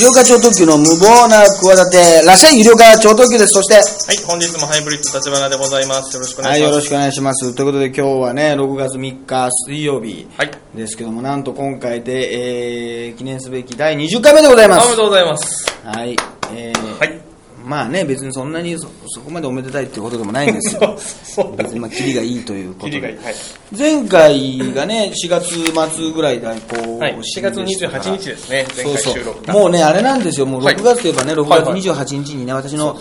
[0.00, 3.52] 医療課長特急の無謀な企て、らっしゃい医療課長特急です。
[3.52, 3.80] そして、は
[4.14, 6.16] い、本日もハイブリッド立花でございます。
[6.16, 6.72] よろしくお願はいい、します。
[6.72, 7.54] よろしくお願いします。
[7.54, 10.50] ということで今日はね、6月3日水曜日はい。
[10.74, 14.86] ですけども、なんと今回で、えー、記念すべき第20回目でございます。
[14.86, 15.66] おめでとうございます。
[15.84, 16.16] はい。
[16.54, 17.29] えー、はい。
[17.70, 20.98] まあね、別にそんなにそそこまでおめでたいっていうことでもないんですよ。
[20.98, 22.90] そう別にまあ、キリがいいということで。
[22.90, 23.16] 切りがいい。
[23.18, 23.34] はい。
[23.78, 29.52] 前回がね、4月末ぐらいでこう、はい、4月28日ですね、前回そう収録が。
[29.52, 32.98] そうもうね、あれなんですよ、もうはい6月といえばね、6はいはい月28日にね、私の。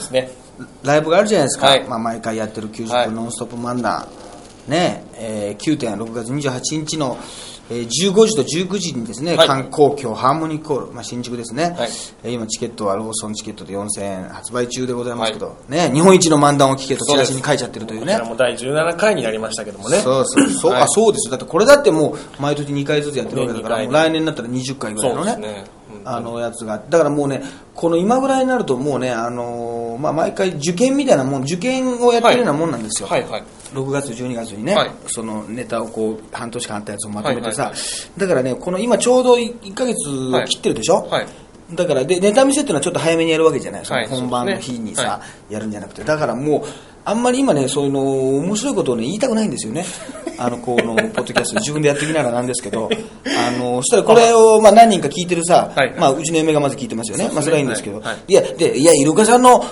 [0.84, 4.08] ライブがあるじゃないですか、はいまあ、毎回やってる90はい分ノンストップ漫談、
[4.70, 7.18] ね、えー、9点、6月28日の、
[7.72, 9.48] えー、15時と19時にですね、はい。
[9.48, 11.90] 観光協ハーモニックホール、まあ、新宿ですね、はい。
[12.24, 18.14] えー今、チケットはローソンチケットで4000円発売中でございますけど、ね、日本一の漫談を聞けとチラシに書いちゃってるというね。
[18.14, 18.30] こちら。
[18.30, 20.00] も第17回になりましたけどもね。
[20.00, 20.82] そうそうそう、はい。
[20.84, 21.28] あそうです。
[21.28, 25.66] よだってこれだってもう毎年2回ずつやってるわけだから、来年になったら20回ぐらいのね
[26.06, 27.42] あのやつがだからもうね
[27.76, 33.44] この今ぐらいになるともうね、あのーまあ、毎回受験みたいなもん受験をやってるようなもんなんですよ、はいはい。
[33.74, 34.92] 6月12月にね、はい。
[35.08, 37.86] そのネタをこう半年間あったやつをまとめてさ、はいはいは
[38.18, 41.28] だからねこの今ちょうど1ヶ月を切ってるでしょ、はい。
[41.74, 46.04] だからでネタ見せっていうのはちょっと早めにやるわけじゃない、そのはい本番の日にさ、はやるんじゃなくて。
[46.04, 46.64] だからもう
[47.10, 49.84] あんまり今ねそういうの面白いことをね言いたくないんですよね。
[50.38, 52.90] あのこのポッドキャスト自分でやってきながらなんですけど。
[53.26, 57.30] あのそしたらこれをまあ何人か聞いてるさ、はいまあ、うちの嫁がまず聞いてますよね。
[57.34, 58.06] まあ、それはいいんですけど、はい。
[58.06, 59.64] はいい、やでいやイルカさんの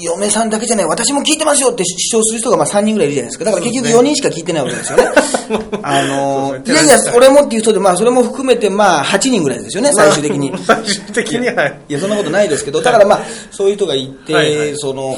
[0.00, 3.44] 嫁さんだけじゃない私も聞いてますよって主張する人がまあ3人ぐらいいるじゃないですか。
[3.44, 5.04] だから結局4人しか聞いてないわけですよね。
[5.82, 6.74] あのそうですね。
[6.74, 10.52] いやいや俺もっていう人でまあそれも含めてまあ8人ぐらいですよね最終的に。
[10.64, 11.66] 最終的には。
[11.88, 14.76] いや、そんなことないですけど、だからまあ、そういう人がいて、はいはい。
[14.76, 15.16] その、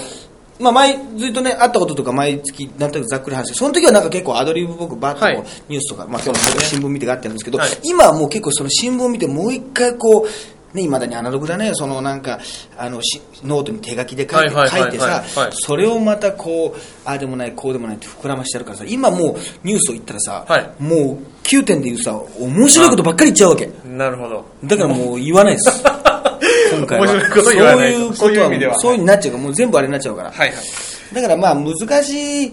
[0.61, 5.45] まあ、毎ずっとね、会ったこととか毎月、なんとなくざっくり話して、その時はなんか結構アドリブ僕バッとこう、はい。
[5.69, 7.71] ニュースとか、まあ、今日の新聞見てがあってるんですけど、はい。
[7.83, 10.29] 今はもう結構その新聞見てもう一回こう、
[10.75, 12.39] ね、未だにアナログだね、そのなんか、
[12.79, 23.71] あの、しノートに手書きで書いて、書いてさそれをまたこう、ああでもない、こうでもないって膨らましてやるからさ、今もうニュースを言ったらさ、はいもう9点で言うさ、面白いことばっかり言っちゃうわけ。
[23.85, 24.45] なるほど。
[24.65, 25.83] だからもう言わないです。
[26.73, 27.07] 今回は。
[27.07, 30.31] 面白いこと言わないとそういうことはそういう意味ではそういうになっちゃうから、もう全部あれになっちゃうから。
[30.31, 31.15] はいはい。
[31.15, 32.53] だからまあ難しい、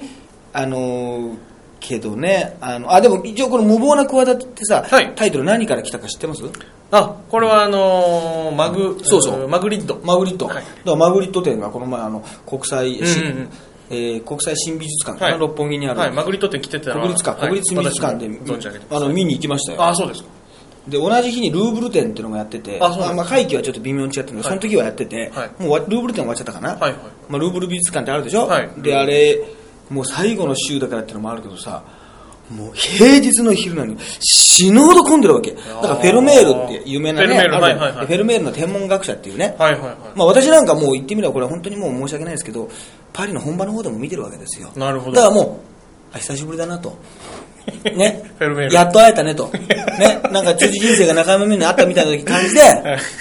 [0.54, 1.34] あのー
[1.80, 6.44] けどね、あの、あ、でも一応この無謀な企てってさ、はいタイトル何から来たか知ってます？
[6.92, 9.48] あ、これはあのー、マグ、そうそう。
[9.48, 10.00] んマグリット。
[10.04, 10.48] マグリット。
[10.48, 10.56] はい。
[10.56, 13.50] だからマグリット展がこの前あの、国際、うんうんうん。
[13.90, 15.40] えー国際新美術館はい。
[15.40, 16.00] 六本木にある。
[16.00, 17.50] はい、マグリット展来てた国立館、はい。
[17.50, 18.30] 国立美術館で、
[18.90, 19.84] あの見に行きましたよ。
[19.84, 20.30] あ、そうですか。
[20.88, 24.44] で同じ日にルーブル展っていうのがやっててあまあ、会期はちょっと微妙に違ってるんで、はい。
[24.44, 25.62] その時はやってて、はい。
[25.62, 26.78] もうわルーブル展終わっちゃったかな、
[27.28, 28.70] まあ、ルーブル美術館ってあるでしょ、はい。
[28.78, 29.38] であれ
[29.90, 31.84] もう最後の週だからっていうのもあるけどさ
[32.50, 35.52] もう平日の昼なのに死ぬほど混んでるわけ。
[35.52, 39.96] だからフェルメールって有名なねフェルメールはいールの天文学者っていうね、はいはいはい。
[40.16, 42.70] まあ、私なんかもう言ってみればこれは本当にもう申し訳ないですけど
[43.12, 44.72] パリの本場の方でも見てるわけですよ。
[44.76, 45.18] なるほど。
[45.18, 45.60] だからも
[46.14, 46.98] うあ久しぶりだなと。
[47.84, 48.24] ね。
[48.72, 49.50] やっと会えたねと。
[50.00, 50.22] ね。
[50.32, 52.62] なんか辻人生が仲間目にあったみたいな感じで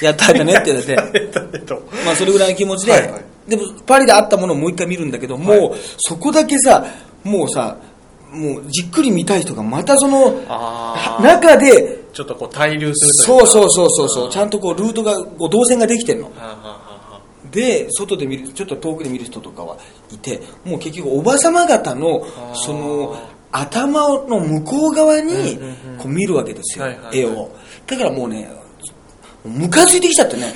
[0.02, 1.28] やっと会えたねって言われて。
[1.54, 3.24] えっと、まあそれぐらいの気持ちで、はいはい。
[3.48, 6.84] でもパリで会ったものをもう一回見るんだけど、もうそこだけさ
[7.24, 7.76] もうさ
[8.36, 10.32] もうじっくり見たい人がまたその
[11.22, 14.30] 中でちょっとこう滞留するとそいううそうそうそうそう。
[14.30, 16.30] ちゃんとこうルートがこう動線ができてるの。
[17.50, 19.76] で外で見るちょっと遠くで見る人とかは
[20.12, 23.16] いてもう結局おばさま方のその
[23.52, 25.58] 頭の向こう側に
[25.98, 27.50] こう見るわけですよ、絵を。
[27.86, 28.50] だからもうね
[29.44, 30.52] ムカついてきちゃってね。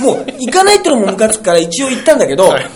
[0.00, 2.66] もう行かないってのもムカつくから一応行ったんだけど、はい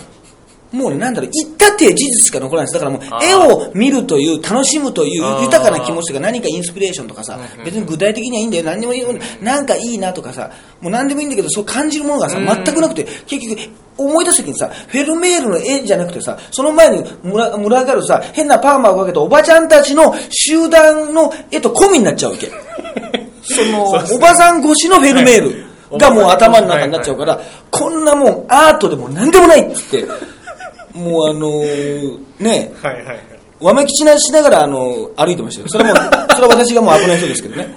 [0.75, 2.79] もうね、なんだろう、行ったっていう事実しか残らないです。
[2.79, 9.09] だからもう絵を見るという、楽しむという豊かな気持ちとか何かインスピレーションとかさ別に具体的にはいいんだよ、何でもいいよ、
[9.41, 12.45] なんかいいなとかさ、もう何でもいいんだけど、そう感じるものがさ、うん。
[12.45, 13.61] 全くなくて、結局、
[13.97, 22.51] 思い出す時にさ、フェルメールの絵じゃなくてさ、その前に群ら群がるさ、変なパーマをかけたおばちゃんたちの集団の絵と込みになっちゃうわけ。
[23.43, 25.65] その、おばさん越しのフェルメール
[25.97, 27.39] がもうはい頭の中になっちゃうから、
[27.71, 30.05] こんなもんアートでも何でもないっつって、
[30.95, 33.19] もうあのーね、はいはいはい。
[33.61, 35.67] わめきちなしながらあの歩いてましたよ。
[35.69, 37.73] それはもう、それは私がもう危ない人ですけどね。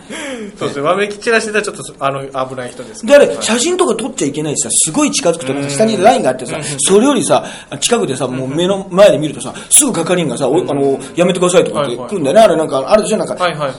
[0.58, 3.42] そうですね、わめき散らしてたらちょっとあの危ない人ですけで、あれ、はい。
[3.44, 7.44] 写真とか撮っちゃいけないしさ、すごい近づくと、下にラインがあってさ、それよりさ、
[7.78, 12.42] 近くでさ、もう目の前で見るとさ、すぐ係員がさ、おあの、やめてくださいとかって来るんだよね。
[12.42, 13.16] あれなんか、あるでしょ？
[13.18, 13.78] なんか、はいはいはい。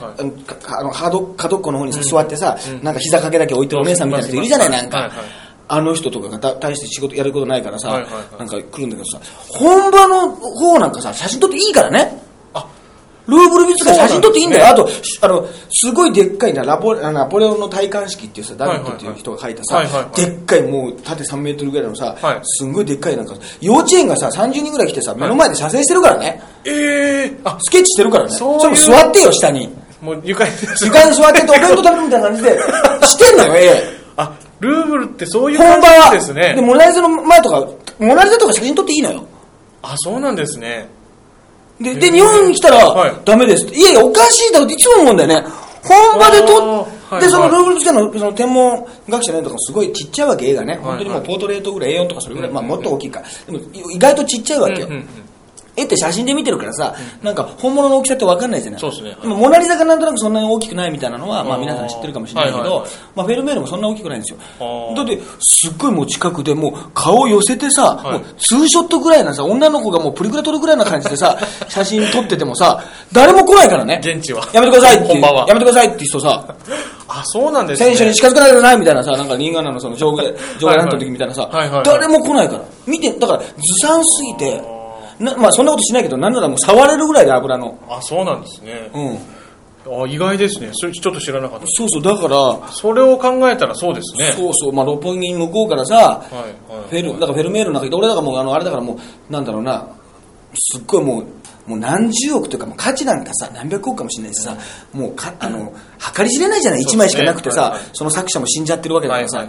[0.68, 4.98] あの角っこの方にさ座ってさ、なんか膝掛けだけ置いてるお姉さんみたいな人いるじゃない、なんか。
[5.00, 5.18] はいはい。
[5.72, 12.20] あの人とかがた大して仕事やることないからさ、はいはいはいなんか来るんだけどさ、本場の方なんかさ、写真撮っていいからね。
[12.54, 12.66] あ
[13.26, 14.66] ルーブル美術館写真撮っていいんだよ。
[14.66, 26.42] あそうと、しあの、すごいでっかいな、ラポあナポレオンの戴冠式っていうさ、ダビッドっていう人が書いたさはいはいは、いでっかいもう縦3メートルぐらいのさはい、すんごいでっかいなんか、幼稚園がさ、30人ぐらい来てさ、目の前で写生してるからね。
[26.64, 28.30] ええあ、スケッチしてるからね。
[28.32, 29.70] そういうそれも座ってよ、下に。
[30.00, 30.50] もう床に。
[30.82, 32.58] 床に座っててお弁当食べるみたいな感じで、
[33.06, 33.82] してんのよ、絵。
[34.16, 36.16] あ、ルーブルってそういう本感じ。
[36.18, 36.60] ですねで、。
[36.60, 37.66] モナリザの前とか、
[37.98, 39.24] モナリザとか写真撮っていいのよ。
[39.82, 40.88] あ、そうなんですね。
[41.80, 43.76] で、で、日本に来たら、はいダメですって。
[43.76, 45.44] いやいや、おかしいだろっていつも思うんだよね。
[45.82, 50.74] 本場で撮っあーで、そのはいルーブル美術館のその天文学者の絵とかすごいちっちゃいわけ、絵がね。
[50.74, 53.22] い本当にもうポートレートぐらい A4 とかそれぐらい、うんまあもっと大きいか。
[53.46, 53.58] でも
[53.90, 54.88] 意外とちっちゃいわけよ。
[55.80, 58.80] 絵って写真で見てるからさ、なんか本物の大きさって分かんないじゃない。
[58.80, 64.94] そうですねはいでもモナリザがなんとなくそんなに大きくないみたいなのは、まあ皆さん知ってるかもしれないけどまあフェルメールもそんな大きくないんですよ。
[64.94, 71.38] だって、すっごいもう近くでもう顔寄せてさ、はいもうツーショットぐらいなさ、女の子がもうプリクラ撮るぐらいな感じでさ、
[71.68, 72.82] 写真撮っててもさ、
[73.12, 74.00] 誰も来ないからね。
[74.02, 75.20] 現地はやめてくださいって。
[75.20, 76.44] やめてくださいって人さ、
[77.08, 77.96] あ、そうなんですね。
[77.96, 80.22] 選手に近づかないでくださいみたいなさ、なんか新潟のその上下、
[80.58, 81.48] 上下なんとの時みたいなさ
[81.84, 82.62] 誰も来ないから。
[82.86, 83.46] 見て、だからず
[83.80, 84.62] さんすぎて、
[85.20, 87.78] なまあそんなことしないけど、なんならもう触れるぐらいで油の。
[87.88, 88.90] あ、そうなんですね。
[88.94, 89.18] うん。
[90.02, 90.70] あ、意外ですね。
[90.72, 91.66] それちょっと知らなかった。
[91.68, 94.32] そうそう、だから、それを考えたらそうですね。
[94.32, 98.94] そうそう、まあ六本木向こうからさ、はいはいフェル、だからフェルメールの中で、俺だからもう、あの、あれだからも
[99.28, 99.86] う、なんだろうな、
[100.54, 101.24] すっごいもう、
[101.66, 104.56] もう何十億というか、もう価値なんかさ、何百億かもしれないしさ、
[104.92, 105.72] もうか、あの、
[106.16, 109.28] 計り知れないじゃない、一枚しかなくてさ、その作者も死んじゃってるわけだから。
[109.28, 109.46] さ、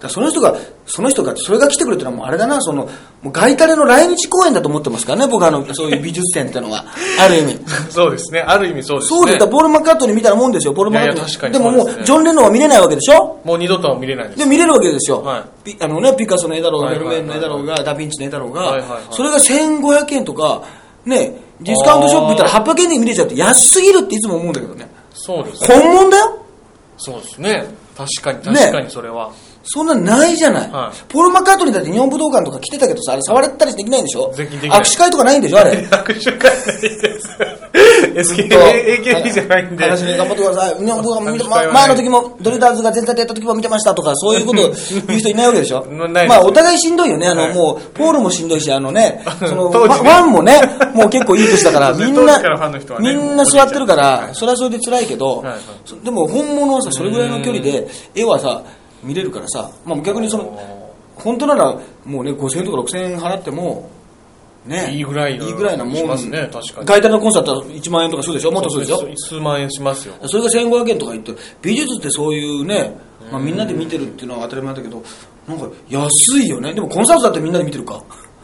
[0.00, 2.88] だその人が、その人が、それが来てくれたのはもうあれだな、その、
[3.22, 6.84] もう外タレの来日公演だと思ってますからね、僕はあの、そういう美術展ってのは、
[7.20, 7.58] ある意味。
[7.90, 8.40] そうですね。
[8.40, 9.18] ある意味そうですね。
[9.18, 11.50] そうです、だからポール・マッカートニーみたいなもんですよ、ポール・マッカートニー。
[11.52, 13.38] でももう、ジョン・レノンは見れないわけでしょ？
[13.44, 14.38] もう二度とは見れないです。
[14.38, 17.20] で見れるわけですよ、はピあのね、ピカソの絵だろうが、フェはいはい。
[17.20, 20.62] ルメールの絵だろうが、ダ・ヴィンチの絵だろうが、それが1500円とか、
[21.04, 24.88] ね、ディスカウントショップ行ったら800円で見れちゃって安すぎるっていつも思うんだけどね。
[25.12, 25.68] そうですね。
[25.68, 26.46] 本物だよ
[26.96, 27.64] そうですね。
[27.96, 29.32] 確かに、ね確かにそれは。
[29.62, 30.96] そんなないじゃない、はい。
[31.08, 34.32] ポール・マッカートニーだって日本武道館とか来てたけどさ、あれ触れたりできないんでしょ？
[34.34, 35.72] で握手会とかないんでしょあれ？
[35.86, 36.80] 握手会ない
[38.14, 38.34] です。
[38.34, 39.84] AKB じゃないんで。
[39.84, 40.84] 話に頑張ってください。
[40.84, 44.58] 日本武道館も見て、ま前の時も、ドリダーズが全体でやった時も見てましたとか、そういうこと
[45.06, 45.84] 言う人いないわけでしょ？
[45.86, 46.26] ないです。
[46.28, 47.26] まあ、お互いしんどいよね。
[47.28, 47.54] あの、はい。
[47.54, 50.10] もう、ポールもしんどいし、あのね、 その、当時ね。
[50.10, 50.60] ファンもね、
[50.94, 52.42] もう結構いい年だから、みんなね
[53.00, 54.34] みんな座ってるからは、い。
[54.34, 58.62] それはそれで辛いけどはいはい、そでも本物はさ、それぐらいの距離で、絵はさ、
[59.02, 60.58] 見れるからさ、まあ逆にその、
[61.16, 63.90] 本当なら、もうね、5000円とか6000円払っても、
[64.66, 65.96] ね、いいぐらいのいいぐらいなもん。
[65.96, 70.14] しますね確かにガイタレのコンサートは1万円とかするでしょもっとするでしょ数万円しますよ。
[70.26, 71.32] それが1500円とか言って
[71.62, 72.94] 美術ってそういうね、
[73.32, 75.02] まあ、みんなで見てるっていうのは当たり前だけど
[75.48, 78.02] なんか安いよねでもコンサートだってみんなで見てるか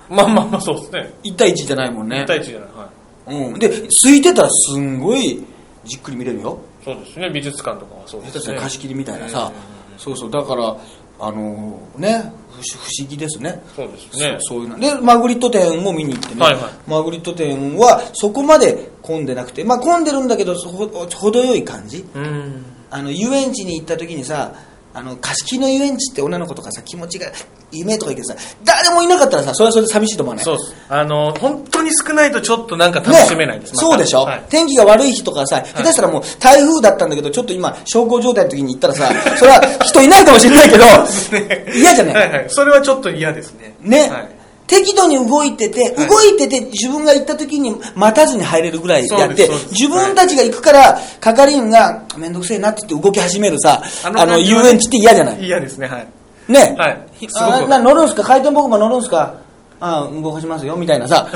[0.09, 1.13] まあまあまあ、そうですね。
[1.25, 2.69] 1対1じゃないもんね1対1じゃない。
[2.71, 2.91] は
[3.29, 3.49] い。
[3.51, 5.45] うん、で空いてたらすんごい
[5.85, 7.29] じっくり見れるよそうですね。
[7.29, 8.59] 美術館とかはそうですね。
[8.59, 9.53] 貸し切りみたいなさ、
[9.99, 10.31] そうそう。
[10.31, 10.77] だから
[11.19, 13.63] あのね不思不思議ですね。
[13.75, 14.37] そうですね。
[14.41, 14.79] そういうの。
[14.79, 16.63] でマグリット展も見に行ってね、はいはい。
[16.87, 22.05] マグリット展はそこまで混んでなくてまあ混んでるんだけどそほ程よい感じ。
[22.15, 22.65] うん。
[22.91, 24.55] あの遊園地に行った時にさ
[24.99, 27.27] あの貸し切りの遊園地って女の子とかさ気持ちが
[27.71, 28.35] 夢とか言ってさ
[28.65, 30.45] 誰もいなかったらさそれはそれで寂しいと思わない？
[30.45, 30.75] そうです。
[30.89, 33.75] あの、本当に少ないとちょっとなんか楽しめないです。
[33.75, 40.85] またそうでしょ、はい天気が悪い日とかさ、下手したらもう台風だったんだけど、ちょっと今、小康状態の時に行ったらさ、それは人いないかもしれないけど、
[41.77, 42.47] 嫌じゃない、はいはい。
[42.49, 43.75] それはちょっと嫌ですね。
[43.81, 44.36] ね、はい
[44.67, 46.09] 適度に動いてて、はい。
[46.09, 55.45] 動いてて自分が行った時に待たずに入れるぐらいやって自分たちが行くから、係員がめんどくせえなって言って動き始めるさ、あの遊園地って嫌じゃない？
[55.45, 56.07] 嫌ですね、はい。
[56.49, 57.07] ね、はい。
[57.35, 58.23] あな乗るんすか？
[58.23, 59.35] 回転僕も乗るんすか？
[59.79, 61.29] あ動かしますよみたいなさ。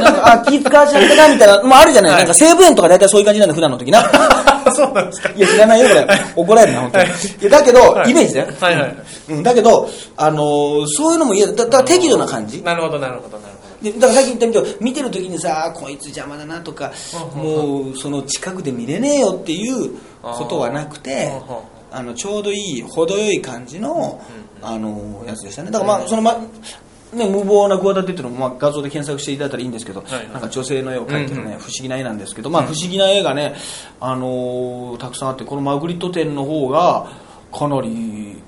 [0.00, 2.20] なんかあ気使わしちゃったなみたいなもうあるじゃない、はい。
[2.20, 4.02] なんか西武園とか大体そういう感じなんだ普段の時な
[4.72, 5.30] そうなんですか。
[5.30, 6.06] いや知らないよこれ。
[6.36, 7.12] 怒られるな本当に、はい。
[7.40, 8.10] いやだけど、はい。
[8.10, 8.96] イメージだよ、はいはい。
[9.30, 11.52] うん、だけど、あのーそういうのも嫌だ。
[11.52, 12.62] だだから適度な感じ。
[12.62, 13.72] なるほど、なるほど、なるほど。
[13.82, 16.92] でだからさっき言ったみたいに見てる時にさこいつ邪魔だなとか
[17.34, 24.20] うんもうその近くで見れねえよっていうことはなくてうんあのちょうどいい程よい感じの
[24.62, 25.70] あのやつでしたね。
[25.70, 26.40] だからまあそのま
[27.12, 30.28] ね、無謀な企てっていうのも、まあ、画像で検索していただいたらいいんですけど、はいはい。
[30.30, 31.58] なんか女性の絵を描いてるね、うんうん。
[31.58, 33.54] 不思議な絵なんですけど、まあ、不思議な絵がね、
[34.00, 37.10] あのーたくさんあってこのマグリット展の方が
[37.52, 38.42] かなり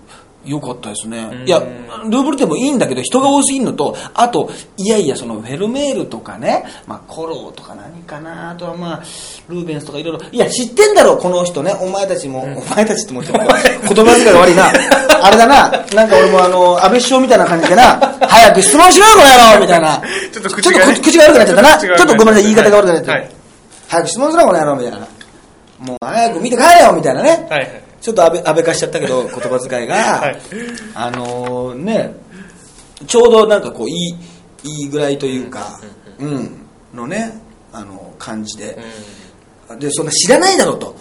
[0.44, 1.48] 良かったですね、うん。
[1.48, 9.02] いやルーブル展もいいんだけど人が多すぎるのとあといやいやそのフェルメールとかね、まあ、コローとか何かなあとはまあ
[9.48, 10.28] ルーベンスとかいろいろ。
[10.30, 11.72] いや知ってんだろこの人ね。
[11.80, 14.70] お前たちも、お前たちって思っても 言葉遣いが悪いな。
[15.22, 15.70] あれだな。
[15.94, 18.16] なんか俺もあの安倍首相みたいな感じでな。
[18.20, 20.02] 早く質問しろよこの野郎みたいな。
[20.32, 21.78] ちょっと口が口が悪くなっちゃったな。
[21.78, 23.30] ちょっとごめんなさい言い方が悪くなっちゃった、はい。
[23.88, 24.98] 早く質問すろ、この野郎、みたいな。
[25.78, 27.46] もう早く見て帰れよ、みたいなね。
[27.50, 27.82] はいはい。
[28.04, 30.38] ちょっと安倍安倍化しちゃったけど、 言葉遣いが、はい。
[30.94, 32.14] あのね、
[33.06, 34.14] ちょうどなんかこう、いい、
[34.62, 35.80] いいぐらいというか、
[36.18, 37.40] うん、のね、
[37.72, 38.78] あの、感じで、
[39.78, 40.94] で、そんな知らないだろうと。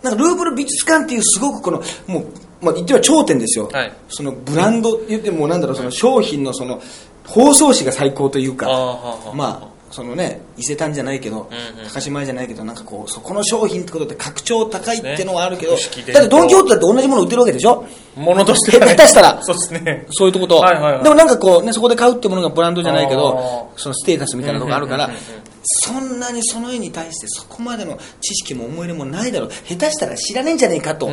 [0.00, 2.26] なんかルーブル美術館っていうすごくこの、もう、
[2.60, 3.68] まあ、言っては頂点ですよ。
[3.72, 3.92] はい。
[4.08, 6.80] そのブランド、言ってもなんだろう、その商品のその、
[7.26, 11.88] 包装紙が最高というか、あまあ、そのね、伊勢丹じゃないけど、うんうん。
[11.88, 15.78] 高島屋じゃないけど、なんかこう、そこの商品ってことで格調高いってのはあるけど、ね
[16.12, 17.86] だってドン・キホーテだって同じもの売ってるわけでしょ？
[18.16, 18.76] ものとして。
[18.76, 19.40] はね下手したら。
[19.42, 20.06] そうですね。
[20.10, 21.04] そういうとこと、はいはいはい。
[21.04, 29.50] でもなんかこうね、そこで買うってものがブランドじゃないけあど、そのステータスみたいなとこがあるからうんうんうんうんうん、そんなにその絵に対してそこまでの知識も思い入れもないだろう。
[29.50, 31.08] 下手したら知らねえんじゃねえかと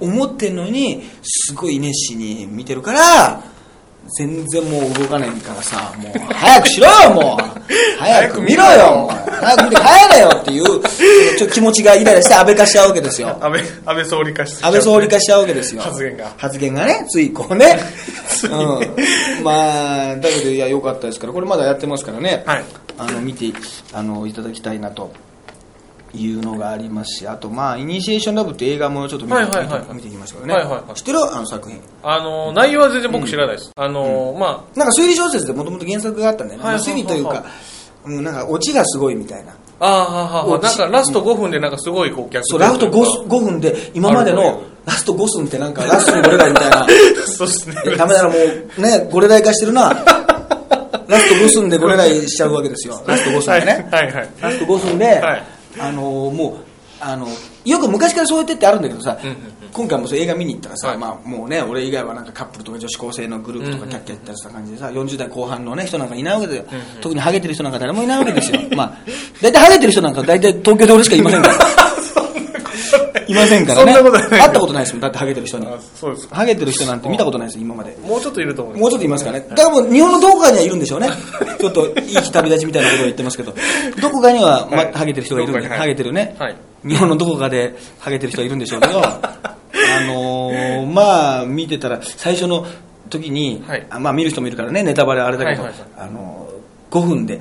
[0.00, 3.42] 思ってんのに、すごい熱心に見てるから、
[4.18, 13.28] 全然もう動かないからさ、もう早くしろよ、もう早く見ろよ、早く見て帰れよっていう、ちょ気持ちがイライラして安倍化しちゃうわけですよ。
[13.40, 14.64] 安倍、安倍総理化して。
[14.64, 15.82] 安倍総理化しちゃうわけですよ。
[15.82, 17.78] 発言が発言がね、ついこうね。
[18.50, 19.44] うん。
[19.44, 22.42] まあ、だけど、いや、良かったですから、これまだやってますからね。
[22.46, 22.64] はい
[23.00, 23.46] あの、見て、
[23.94, 25.10] あの、いただきたいなと。
[26.14, 31.18] いうのがありますし、あと、まあ、イニシエーションラブって映画もちょっと見て,、はいはいはいはい見ていきましたけどね、はいはいはい知ってる？
[31.20, 31.80] あの作品。
[32.02, 33.70] あの、内容は全然僕知らないです。
[33.76, 36.64] あの、まなんか推理小説でもともと原作があったんだよね。
[36.66, 37.44] はいまあ推理というはいか、
[38.06, 39.52] うん、なんかオチがすごいみたいな。
[39.80, 46.86] あ、ああ、はあはなんかラスト5分でなんかすごいこう逆そう、ラスト 5, 5分で、今までのラスト5分ってなんかラストにゴレライみたいな。
[47.26, 47.96] そうですね。
[47.96, 48.34] ダメだな、も
[48.78, 49.90] う、ね、ゴレライ化してるな。
[51.08, 53.02] ラスト5分でゴレライしちゃうわけですよ。
[53.06, 53.88] ラスト5分でね。
[53.90, 54.28] はいはいはい。
[54.40, 56.64] ラスト5分で、はいあのーもう、
[57.00, 57.26] あの、
[57.64, 59.36] よく昔からそうやってってあるんだけどさ、うんうん
[59.72, 66.64] 今回もそう映画見に行ったらさ、はいまあもうね、俺以外はなんかカップルとか女子高生のグループとかキャッキャやってた感じでさ、40代後半のね、人なんかいないわけだよ。
[67.00, 68.58] 特にハゲてる人なんか誰もいないわけですよ。
[68.76, 68.96] まあ、
[69.40, 71.54] 大体ハゲてる人なんか大体東京で俺しかいませんから。
[73.30, 73.92] いませんからね。
[73.92, 75.66] そんなことない会ったことないですもん、だってハゲてる人に。
[75.66, 76.28] あそうです。
[76.28, 76.36] か。
[76.36, 77.96] ハゲてる人なんて見たことないですよ、今まで。
[78.02, 78.76] もうちょっといると思う。
[78.76, 79.46] もうちょっといますからね。
[79.50, 81.08] だからもう日本のどこかにはいるんでしょうね。
[81.60, 83.54] ちょっといい日旅立ちみたいなことを言ってますけど、
[84.00, 84.92] どこかには、まはい。
[84.92, 86.56] ハゲてる人がいるんで、ハゲてるね、はい。
[86.86, 89.46] 日本のどこかでハゲてる人がいるんでしょうけど、 あ
[90.06, 92.66] のーまあ見てたら最初の
[93.08, 93.86] 時に、はい。
[93.90, 95.90] あまあ見る人もいるからね、ネタバレあれだけど、はいはいはい。
[95.98, 96.60] あのー
[96.90, 97.40] 5分で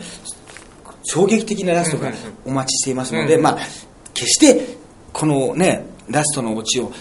[1.04, 2.12] 衝撃的なラストが
[2.46, 3.42] お待ちしていますので、うん。
[3.42, 3.58] まあ
[4.14, 4.78] 決して
[5.14, 6.92] このね、ラストのオチを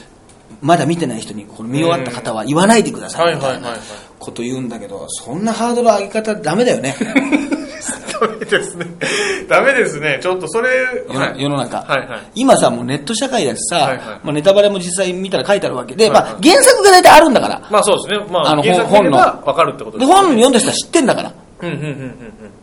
[0.60, 3.76] まだ見てない人にこれ見終わった方は言わないでくださいみたいな
[4.18, 6.94] こと言うんだけど、そんなハードル上げ方ダメだよね。
[8.20, 8.86] ダメですね。
[9.48, 10.18] ダメですね。
[10.20, 10.70] ちょっとそれ、
[11.36, 12.20] 世の中、はいはい。
[12.34, 17.68] 今さ、もうネット社会だしさ、はいはいまあ、ネタバレも実際見たら書いてあるわけで、はいはいまあ、原作が大体あるんだから。
[17.70, 18.26] まあそうですね。
[18.28, 20.12] まあ、あの本見ればわかるってことで、ね。
[20.12, 21.32] 本読んだ人は知ってんだから。
[21.60, 22.14] うんうんうんうん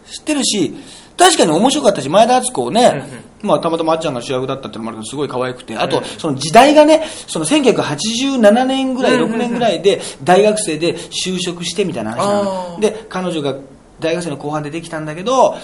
[0.06, 0.76] 知ってるし、
[1.18, 3.04] 確かに面白かったし、前田敦子をね、
[3.46, 12.78] まあ、たまたまあっちゃんが主役だったっていうのもあるけど、すごい可愛くて、あと、その時代がね、その1987年ぐらい、うんうんうん6年ぐらいで、大学生で就職してみたいな話なあの。
[12.78, 12.80] ー。
[12.80, 13.56] で、彼女が、
[13.98, 15.56] 大学生の後半でできたんだけど、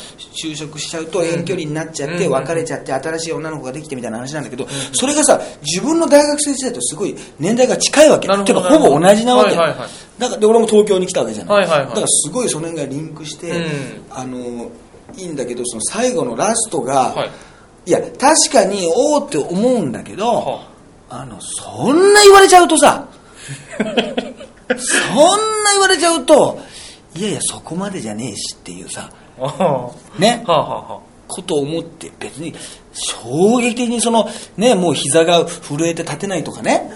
[0.42, 2.32] 就職しちゃうと遠距離になっちゃって、うん。
[2.32, 8.28] 別れちゃって、新しい女の子ができてみたいな話なんだけど、それがさ、自分の大学生時代とすごい年代が近いわけ。
[8.28, 9.56] なるほどてか、ほぼ同じなわけ。
[9.56, 9.88] だか
[10.20, 13.68] らで俺も東京に来たわけじゃない、だからすごいその辺がリンクして、うん。
[14.12, 14.72] あの
[15.18, 17.32] いいんだけどその最後のラストが、はい
[17.86, 20.68] い、や確かにおおって思うんだけど、は
[21.10, 21.26] あ。
[21.26, 23.06] のそんな言われちゃうとさ
[23.78, 26.60] そんな言われちゃうと
[27.16, 29.10] いやいやそこまでじゃねえしっていうさ
[29.40, 30.44] あはね。
[30.48, 31.00] あはあは
[31.32, 32.54] ことを思って別に
[32.94, 36.92] 衝撃的にそのねもう膝が震えて立てないとかね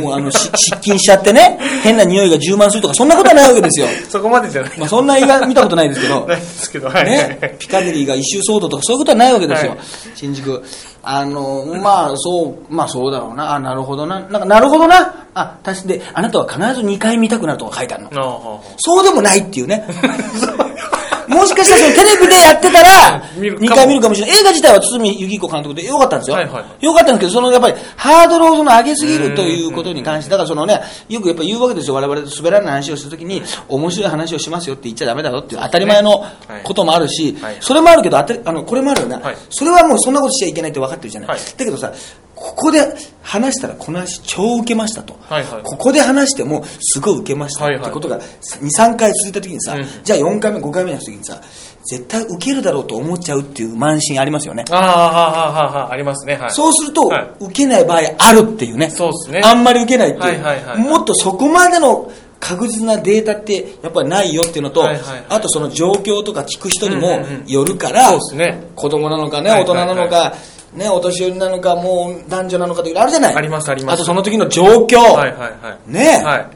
[0.00, 3.90] もうあのし失禁しちゃってね変な匂いが充満するとかそんなことはないわけですよあ。
[4.08, 4.78] そこまでじゃない。
[4.78, 7.04] まあそんな映画見たことないですけど ないですけど、はい。
[7.04, 9.80] ね、ピカデリーが一周騒動とかそういうことはないわけですよ、はい
[10.14, 10.62] 新宿。
[11.02, 13.54] あの、まあ、そう、まあそうだろうな。
[13.54, 14.20] あ、なるほどな。
[14.20, 15.26] なんか、なるほどな。
[15.34, 18.62] あ、確かで、あなたは必ず2回見たくなるとか書いてあるの。
[18.76, 19.86] そうでもないっていうね。
[21.30, 24.40] もしかしたらそのテレビでやってたら、見るかも2回見るかもしれない。
[24.40, 26.36] 映画自体は堤幸彦監督で良かったんですよ。
[26.36, 31.94] はいはいは良かったんですけど、そのやっぱりハードルをその上げすぎるということに関して、だからそのね、よくやっぱ言うわけですよ。
[31.94, 36.24] 我々と滑らない話をするときに、面白い話をしますよって言っちゃダメだろっていう当たり前の
[36.64, 39.36] こともあるしはい、それもあるけど、あの、これもあるよなはい。
[39.50, 41.30] それはもうそんなことしちゃいけないって分かってるじゃない。
[41.30, 41.92] はいだけどさ、
[42.40, 42.80] ここで
[43.22, 45.14] 話したらこの話超受けましたと。
[45.20, 48.22] はいはいここで話してもすごい受けましたはいはいってことが2、
[48.66, 51.38] 3回続いた時にさ、うんじゃあ4回目、5回目の時にさ、
[51.84, 54.64] 絶対受けるだろうと思っちゃうっていう慢心ありますよね。
[54.70, 56.36] ああ、はあ、はあ、はあ、ありますね。
[56.36, 56.50] はい。
[56.50, 58.88] そうすると、はい受けない場合あるっていうね。
[58.90, 60.24] そうですねあんまり受けないっていう。
[60.24, 70.36] はいはいはいもっとそこまでの確実なデータってやっぱりないよっていうのと、はいはいはいあとその状況とか聞く人にもうんうんうんよるから、そうですね子供なのかね、はい大人なのか、はいは
[70.74, 73.34] ね、お年寄りなのか、もう男女なのかとかあるじゃない。
[73.34, 74.98] ありますありますあとその時の状況。
[74.98, 75.90] はいはいはい。
[75.90, 76.46] ね、はい。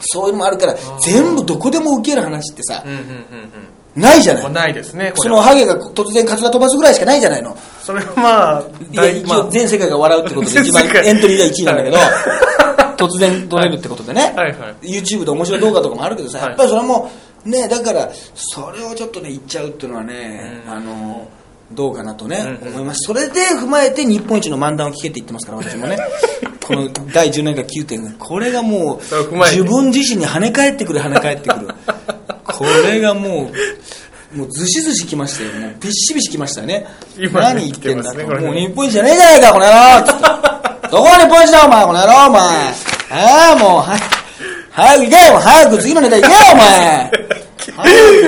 [0.00, 3.06] そういうのもあるから、全部どこでも受ける話ってさう、んうんうん
[3.96, 4.52] ないじゃない。
[4.52, 5.28] ないですね、こそ。
[5.30, 7.56] のハゲが突然カツラ飛ばすぐらいしかないじゃないの。
[7.80, 11.96] それはまあ、いや、一応全世界が笑うってことで一番エントリーが1位なんだけど、
[12.98, 17.10] 突然撮れるってことでね、はいはい YouTube で面白い動画とかもあるけどさ、はいやっぱりそれも、
[17.46, 21.26] ね、だから、それをちょっとね、言っちゃうっていうのはね、うんあの、
[21.72, 23.00] どうかなとね、うん思います。
[23.06, 25.98] それで踏まえて日本一の漫談を聞けって言ってますから、私もね。
[26.64, 31.68] この第10年間9点、これがもう自分自身に跳ね返ってくる跳ね返ってくる。
[32.42, 33.50] これがも
[34.34, 35.76] う、もうずしずしきましたよね。
[35.80, 36.86] ビッシビシきましたよね。
[37.32, 38.18] 何言ってんだと。
[38.18, 42.40] 来てますねもう日本一じゃねえじゃないか、この野郎どこが日本一だ、お前、この野郎、お前。
[43.10, 44.00] ああ、もう、はい。
[44.70, 47.10] 早く行けよ、早く次のネタ行けよ、お前。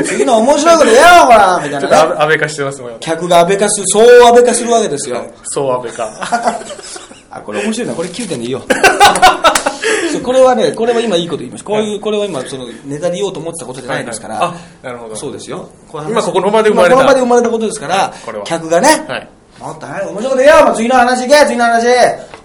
[0.05, 2.12] 次の面白いこと言えよ、ほら、みたいちょっとなね。
[2.19, 3.00] 安倍化してますもん。
[3.00, 5.26] 客が安倍化する、そう安倍化するわけですよ。
[5.45, 6.11] そう安倍化。
[7.31, 7.95] あ、これ面白いな。
[7.95, 8.62] これ9点でいいよ。
[10.23, 11.67] これはね、これは今いいこと言いました。
[11.67, 14.35] こういう、これは今、その、ネタで言おうと思ってたことじゃないですから。
[14.35, 15.69] はいはいあなるほどそうですよ。
[15.93, 18.12] 今ここの場で生まれた今この場で生まれたことですから
[18.45, 19.28] 客がね、はい。
[19.61, 21.87] もっと早く面白いこと言えよ、次の話行け、次の話。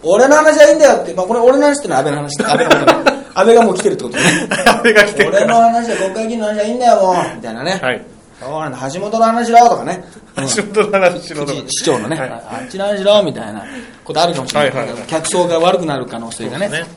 [0.03, 1.13] 俺の話はいいんだよって。
[1.13, 2.51] まあ、これ俺の話ってのは安倍の話だ。
[2.51, 3.12] 安倍のことね。
[3.35, 4.23] 安倍がもう来てるってことね。
[4.65, 5.61] 安倍が来てるか俺のら。
[5.71, 7.15] 話は国会議員の話はいいんだよ、もう。
[7.35, 7.79] みたいなね。
[7.81, 8.01] はい。
[8.39, 10.03] そうなんだ、橋本の話だよとかね。
[10.37, 13.63] うん仕事の話しろとか市長のね、はいあっちの話だよみたいな
[14.03, 16.79] ことあるかもしれない,、はいはいはい客層が悪くなる可能性がねね。
[16.79, 16.87] はい。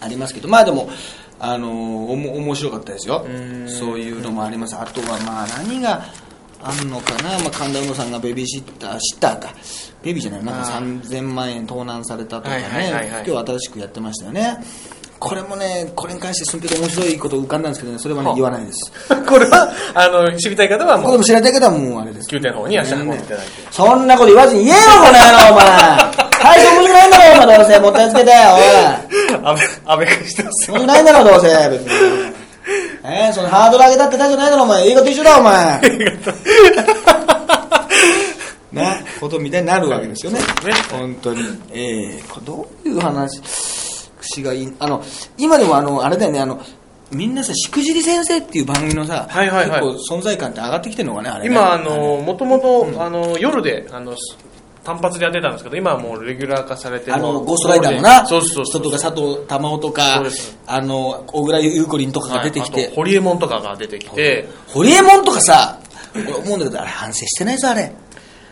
[0.00, 0.88] ありますけどまあでも
[1.38, 1.70] あのー
[2.12, 6.04] おも面白かったですよんそういうのもありますあとはまあ何が
[6.62, 9.50] あるのかな、まあ、神田うのさんがベビーシッターシッターか
[10.02, 14.58] ベビーじゃないなんかあ3000万円盗難されたとかね、はいはいはいはい今日新しくやってましたよね
[15.24, 18.92] これもねこれに関してすんぺと面白いこと浮かんだんですけどねそれはねは言わないです
[19.26, 23.52] これは、あの、知りたい方はもうこれも、知らない方はもうあれです9点の方に足運んでいただいて。
[23.70, 25.66] そんなこと言わずに言えよ、この野郎、お前。
[26.44, 27.78] 大した面白いんだろ、お前、どうせ。
[27.80, 28.36] もったいつけて、おい。
[29.34, 30.74] 安倍、安倍化してますよ。
[30.76, 31.68] 面白くないんだろ、どうせ。
[31.70, 31.88] 別に。
[33.04, 34.88] えー、そのハードル上げたって大丈夫ないだろ、お前。
[34.88, 35.80] 映画と一緒だ、お前。
[38.72, 40.40] な、ことみたいになるわけですよね。
[40.40, 40.44] ね
[40.90, 41.40] 本当に。
[41.72, 43.40] ええこれどういう話？
[44.42, 45.02] がいい、あの、
[45.38, 46.60] 今でもあの、あれだよね、あの、
[47.10, 51.50] みんなさ、しくじり先生っていう番組のさ、はいはいはい結構存在感って上がってきてるのかね、あれね。
[51.50, 54.14] 今、あの、もともと、あの、夜で、あの、
[54.84, 58.64] 単発でやってたんですけど、今はもうレギュラー化されて、あの、ゴーストライターのな、そうそうそう。
[58.64, 60.22] 人とか佐藤珠緒とそか
[60.66, 65.78] あの、小倉優子凛とかが出てきてはいあと、ホリエモンとかが出てきて、ホリエモンとかさ、
[66.14, 67.92] 俺思うんだけど、あれ反省してないぞ、あれ。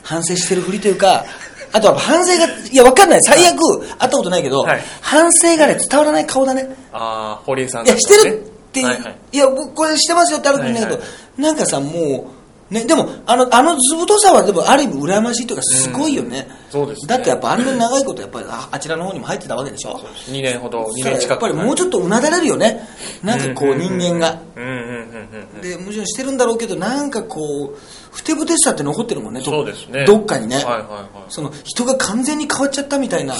[0.02, 1.24] 反省してるふりというか、
[1.72, 3.22] あとは反省が、いや、わかんない。
[3.22, 4.80] 最悪、会ったことないけど、はい。
[5.00, 6.68] 反省がね、伝わらない顔だね。
[6.92, 9.16] ああ、堀江さんいや、してるっていいはい。
[9.32, 12.41] いや、僕これしてますよってあるかもしれないけど、はいはなんかさ、もう、
[12.72, 16.48] ね、でも、あの、あの図太さは、でも、ある意味羨ましいというか、すごいよね。
[16.70, 20.00] そうですねだってやっぱあんなに長いこと、やっぱりああちらの方にも入ってたわけでしょ。
[20.30, 21.30] 2年ほど、2そしたら年近く。
[21.30, 22.88] やっぱりもうちょっとうなだれるよね。
[23.22, 24.40] なんかこう、人間が。
[24.56, 25.60] うんうんうんうんうん。
[25.60, 27.78] で、もちろんしてるんだろうけど、なんかこう、
[28.10, 30.06] ふてぶてしさって残ってるもんね、どそうですね。
[30.06, 30.56] どっかにね。
[30.56, 31.24] はいはいはい。
[31.28, 33.34] その人が完全に変わっちゃったみたいな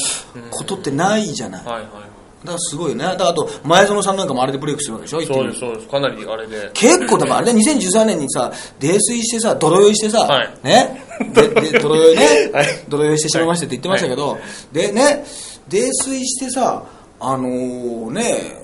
[0.51, 1.65] ことってないじゃない。
[1.65, 2.12] はいはい。
[2.43, 3.05] だからすごいよね。
[3.05, 5.21] だからあと、前園さんなんかもあれでブレイクしてるわけでしょ？
[5.35, 5.87] そうです、そうです。
[5.89, 6.71] かなりあれで。
[6.75, 14.39] 結構、だからあれね、2013年にさ、泥酔してさ、泥酔いしてさ、はいね、でで泥酔いね、 はい泥酔いしてしまいましたって言ってましたけど、
[14.73, 15.25] でね、
[15.69, 16.83] 泥酔してさ、
[17.21, 18.57] あのーね、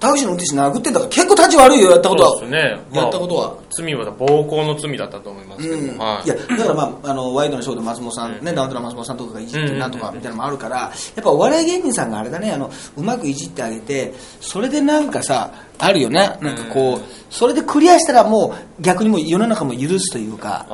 [0.00, 2.30] タクシーの運転手殴ってんだから結構立ち悪いよ、やったことは。
[2.30, 2.80] そうですね。
[2.92, 3.54] やったことは。
[3.82, 5.96] 罪は暴行の罪だったと思いますけどうん。
[5.96, 6.04] も。
[6.04, 6.28] はい。
[6.28, 20.66] や、だからまあ、あの、ワイドのショーで松本さん、ね、ダウンタウンの松本さんとかがいじってなんとかみたいなのもあるから、やっぱお笑い芸人さんがあれだね、あの、うまくいじってあげて、それでなんかさ、あるよね、なんかこう、それでクリアしたらもう逆にもう世の中も許すというか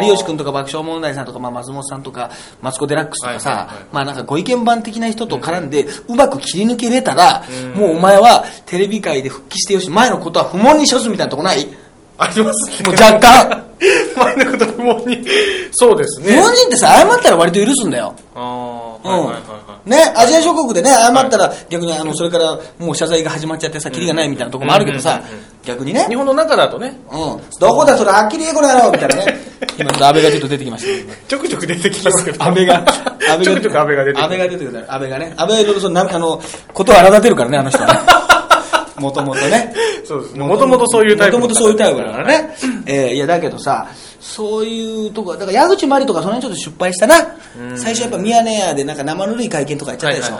[0.00, 2.30] 有吉君とか爆笑問題さんとか、まあ、松本さんとか、
[2.62, 11.66] マツコ・デラックスとかさはいはいはい、まあなんかご意見番的な人と絡んで、うまく切り抜けれたら、もうお前はテレビ界で復帰してよし、前のことは不問に処すみたいなとこない？
[12.18, 12.88] ありますね。
[12.88, 13.66] もう若干。
[14.16, 15.24] 前のこと不問に。
[15.72, 16.32] そうですね。
[16.32, 18.14] 日本人ってさ、謝ったら割と許すんだよ。
[18.34, 19.90] ああ、うんはいはいはいはい。
[19.90, 25.20] ね、アジア諸国でね、謝ったら逆にあの、それからもう謝罪が始まっちゃってさ、キリがないみたいなとこもあるけどさ
[25.62, 29.38] 逆にね日、本の中だとね、うん、どこだそれ、はっきり言えこの野郎みたいなね。
[29.78, 31.14] 今、安倍がちょっと出てきました。
[31.28, 32.42] ちょくちょく出てきますけど。
[32.44, 32.84] 安倍が、安
[33.36, 34.84] 倍ちょくちょく安倍が出てくる安倍が出てくる。
[34.88, 35.34] 安倍がね。
[35.36, 36.40] 安倍はいろいろその、なあの、
[36.72, 38.00] ことを荒立てるからね、あの人はね。
[38.98, 39.74] もともとね。
[40.04, 40.32] そうです。
[40.34, 40.44] ね。
[40.44, 41.38] もともとそういうタイプ。
[41.38, 42.56] もともとそういうタイプだからね。
[42.86, 43.86] えーいや、だけどさ、
[44.20, 47.14] そういうとこ、だから矢口真理とかその辺ちょっと失敗したな。
[47.76, 50.36] 最初やっぱミヤネ屋でなんか生ぬるい会見とかやっちゃったでしょ。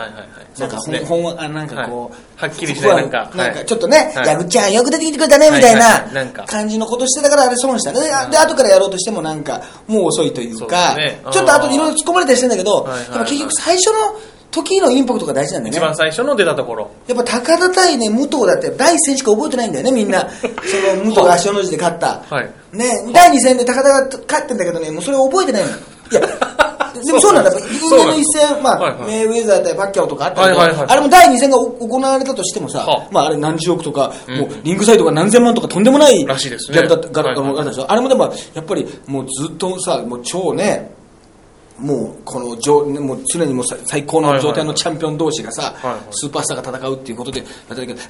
[0.58, 1.04] なんかね。
[1.06, 2.50] 本本あなんかこう、はい。
[2.50, 3.30] はっきりしないなんか。
[3.34, 3.66] なんかはい。
[3.66, 4.26] ちょっとね、はい。
[4.26, 8.00] やぐちゃんよく出てきてくれたねみたいな感じのことしてたからあれ損したね。
[8.00, 10.96] でで後からやろうとしてもなんかもう遅いというか
[11.30, 12.88] ちょっと後でいろいろ突っ込まれたりしてんだけど、
[13.26, 13.92] 結局最初の
[14.62, 20.28] 時のインパクトが大事なんだよ一ね番最初の出たところやっぱ高田対ね、武藤だって第一戦しか覚えてないんだよね、みんな。
[20.30, 20.46] そ
[20.96, 22.22] の武藤が足の字で勝った。
[22.28, 25.68] はいね、第二戦で高田が勝ってんだけどね、もうそれ覚えてないの。
[25.70, 25.72] い
[26.14, 26.20] や、
[27.04, 27.50] でもそうなんだ。
[27.50, 37.90] やっぱ因縁の一戦、まあ、はいはいメイウェザー対パッキャオとかあったけど、はいはいはいあれも第二戦が行われたとしてもさ、はあまああれ何十億とか、もうリングサイドが何千万とかとんでもないギャラだった、ガラはいはいあったでしょ。
[37.90, 40.95] あれもでも、やっぱりもうずっとさ、もう超ね、
[41.78, 42.46] もうこの
[43.02, 45.74] もう常にも最高の状態のチャンピオン同士がさ、
[46.10, 47.44] スーパースターが戦うっていうことで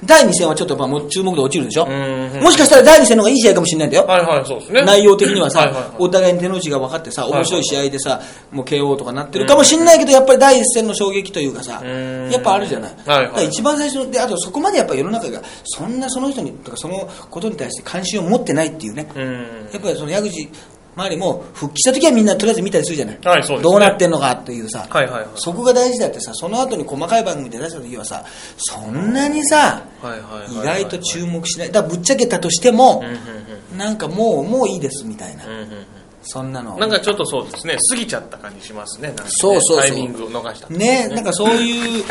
[0.05, 1.85] 第2戦はちょっとまあもう注目度落ちるでしょ？
[1.85, 4.81] んもしかしたら第2戦の方がいい試合かもしれないんだよ、はいはいそうですね。
[4.83, 5.91] 内容的にはさ、はいはいはい。
[5.99, 12.31] お互いに手の内が分かってさ面白い試合でさ、もう KO とかなってるかもしれないけどやっぱり第一戦の衝撃というかさん。
[12.31, 13.47] やっぱあるじゃない、はいはい。
[13.47, 19.33] 一番最初のであとそこまでやっぱ世の中がそんなその人にとかそのことに対して関心を持ってないっていうね、うん。
[19.73, 20.49] やっぱりその矢口
[20.97, 23.71] 周りも復帰した時はみんなとりあえず見たりするじゃない、はいそうですね。
[23.71, 25.29] どうなってんのかっていうさ、はいはいはい。
[25.35, 28.25] そこが大事だってさその後に細かい番組で出した時はさ
[28.57, 30.83] そんなにさはいはいはい意はい。
[30.83, 31.71] 外と注目しない。
[31.71, 35.45] だからぶっちゃけたとしてもうんうんなんかもうもういいですみたいな。
[35.45, 35.85] うんうんうん。
[36.23, 36.77] そんなの。
[36.77, 37.77] なんかちょっとそうですね。
[37.91, 39.09] 過ぎちゃった感じしますね。
[39.09, 39.77] ねそうそうそう。
[39.81, 41.07] タイミングを逃したね。
[41.09, 42.03] なんかそういう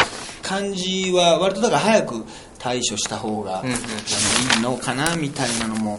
[0.43, 2.25] 感じは割とだから早く
[2.59, 3.71] 対処した方が、うん。
[3.71, 3.73] い
[4.59, 5.99] いのかなみたいなのも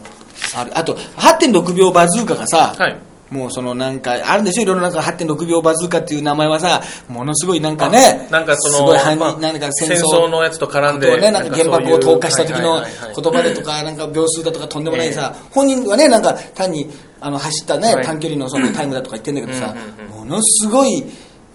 [0.55, 0.77] ある。
[0.77, 2.97] あと8.6秒バズーカがさ、はい。
[3.29, 4.63] もうそのなんかあるんですよ。
[4.63, 18.05] いろいろなんか8.6秒バズーカっていう名前はさものすごいなんかねなんかそのすごい反まあなんか戦戦争争のやつと絡んでね、なんか原爆を投下した時の言葉でとか、なんか秒数だとかとんでもないさ、本人はね、なんか単にあの走ったね、はい。
[18.05, 19.75] 短距離のそのタイムだとか言ってんだけどさ
[20.09, 21.03] ものすごい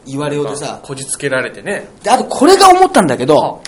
[0.04, 1.88] 言われようでさ、こじつけられてね。
[2.02, 3.62] であとこれが思ったんだけど、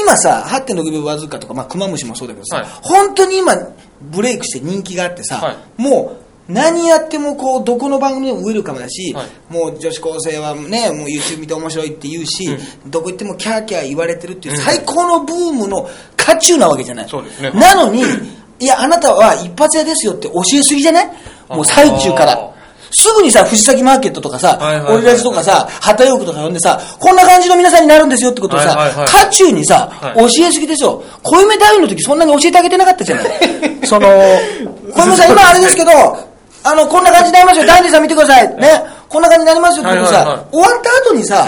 [0.00, 2.66] 今さ、8.6秒わずかとか、まあ、クマムシもそうだけどさ、はい。
[2.82, 3.54] 本当に今、
[4.00, 5.56] ブレイクして人気があってさ、はい。
[5.76, 9.26] もう、何やってもこうどこの番組でもウェルカムだし、はい。
[9.48, 17.52] もう女子高生はねもう YouTube 見て面白いって言うし、どこ行ってもキャーキャー言われてるっていう最高のブームの渦中なわけじゃない、そうですね。
[17.52, 18.02] なのに
[18.58, 21.10] いやあなたは一発屋ですよって教えすぎじゃない？
[21.48, 22.51] もう最中から
[22.92, 28.76] すぐにさ、藤崎マーケットとかさ、オリラジとかさ、旗ヨークとか呼んでさ、こんな感じの皆さんになるんですよってことをさ、
[29.06, 31.02] 渦中にさ、はい教えすぎでしょ。
[31.22, 33.26] 小夢ダウンの時そんなに教えてあげてなかったじゃない。
[33.84, 34.08] その、
[34.94, 35.90] 小夢さん 今あれですけど、
[36.64, 37.66] あの、こんな感じになりますよ。
[37.66, 38.48] ダンディさん見てください。
[38.56, 38.84] ね。
[39.08, 41.46] こんな感じになりますよってことさ、終わった後にさ、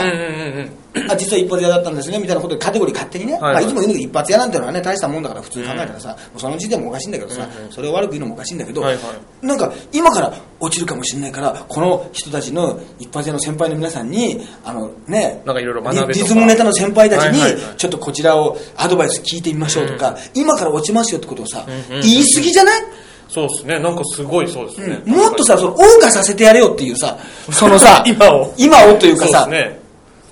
[1.11, 3.53] あ実は一発屋だったんですねみたいなことでカテゴリー勝手にね、はいはい。
[3.55, 9.01] まあ、いつも言うんだけど一発屋なんてのはね大したもんだから普通に考えたらさ、もうその時点でもおかしいんだけどさ、それを悪く言うのもおかしいんだけど、はいは
[9.43, 17.77] なんか今から落ちるかもしれないからこの人たちの一発屋の先輩の皆さんにあのねなんかいろいろ学べリリズムネタの先輩たちにはいはいはい。
[17.77, 22.83] ちょっとこちらをアドバイス聞いてみましょうとか、今から落ちますよってことをさ、うんうん言い過ぎじゃない？
[23.29, 23.79] そうですね。
[23.81, 27.19] なんかすごいそうですね、もっとさ、その、謳歌させてやれよっていうさ、
[27.51, 28.55] そのさ、 今を。
[28.57, 29.81] 今をというかさ、ね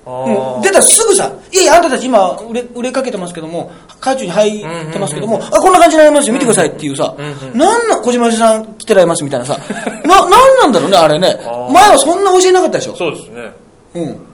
[0.04, 7.14] もう出たらすぐさ、いやいや、あんたたち今売れ、売れかけてますけども、渦中に入ってますけども、あ、こんな感じになりますよ、見てくださいっていうさ、
[7.54, 9.58] なんな、小島さん来てられますみたいなさ、
[10.04, 11.38] な、なんなんだろうね、あれね。
[11.72, 12.96] 前はそんな教えなかったでしょ。
[12.96, 13.52] そうですね。
[13.94, 14.26] うん。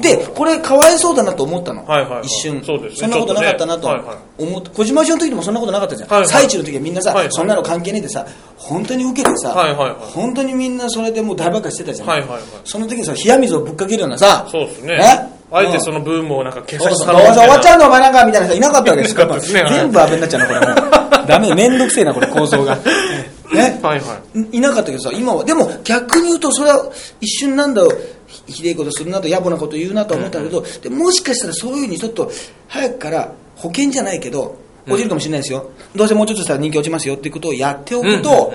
[0.00, 1.84] で、これかわいそうだなと思ったの。
[1.84, 2.22] はいはいはい。
[2.22, 2.62] 一瞬。
[2.64, 3.08] そうですね。
[3.08, 4.08] んなことなかったなとちょっとね。
[4.08, 6.10] はい思って、小島氏の時でもそんなことなかったじゃん。
[6.10, 6.28] はいはい。
[6.28, 7.32] 最中の時はみんなさ、はいはい。
[7.32, 8.26] そんなの関係ねえでさ、
[8.58, 9.96] 本当に受けてさ、はいはいはい。
[10.12, 12.08] 本当にみんなそれでもう大爆発してたじゃん。
[12.08, 12.40] はいはいはい。
[12.64, 14.98] その時にさ、冷や水をぶっかけるようなさ、そうですね。
[14.98, 21.26] ねあえてそのブームをなんか消さ終わっちゃうのお前なんかみたいな人いなかったわけですからねはい全部安倍になっちゃうな、これもう。
[21.26, 22.76] ダメ、めんどくせえな、これ構造が。
[22.76, 23.78] ね。
[23.82, 24.56] はいはい。
[24.56, 26.86] いなかったけどさ、今は、でも逆に言うと、それは
[27.20, 27.98] 一瞬なんだろう、
[28.46, 32.30] ひひでえことするなと、野暮なこと言うなとは思ったけど、でもしかしたらそういうふうにちょっと、
[32.68, 34.56] 早くから保険じゃないけど、
[34.86, 35.70] 落ちるかもしれないですよ。
[35.94, 38.54] どうせもうちょっとしたら人気落ちますよっていうことをやっておくと、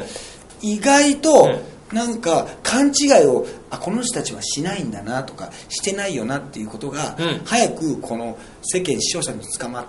[0.62, 1.60] 意外と、
[1.92, 7.42] なんか勘違いをあこの人たちはしないんだなとかしてないよなっていうことが、うん。
[7.46, 9.86] 早くこの世間視聴者に捕ま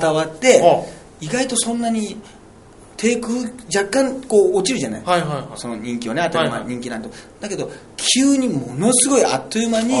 [0.00, 0.82] 伝わってあ。
[1.20, 2.16] 意外とそんなに
[3.04, 3.34] 低空
[3.74, 5.46] 若干こう落ちるじゃない、はいはいはい。
[5.56, 6.74] その人気はね当たり前、はいはい。
[6.74, 9.94] 人気なんてだけど急にものすごいあっという間に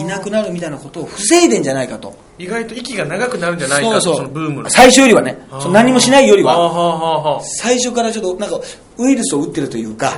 [0.00, 2.12] いなくなるみたいなことを防いでんじゃないかと。
[2.38, 4.70] 意外と息が長くなるんじゃないかとそのブームの。
[4.70, 5.38] 最初よりはね。
[5.60, 7.40] その何もしないよりは。
[7.60, 8.58] 最初からちょっとなんか
[8.98, 10.10] ウイルスを打ってるというか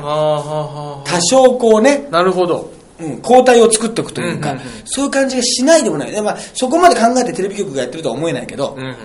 [1.05, 2.73] 多少こうねあなるほど。
[3.01, 4.71] うん、抗体を作っておくというか、うんうんうん。
[4.85, 8.97] そういう感じがしないでもない、でまあ、そこまで考えてテレビ局がやってるとは思えないけど、うんうんうん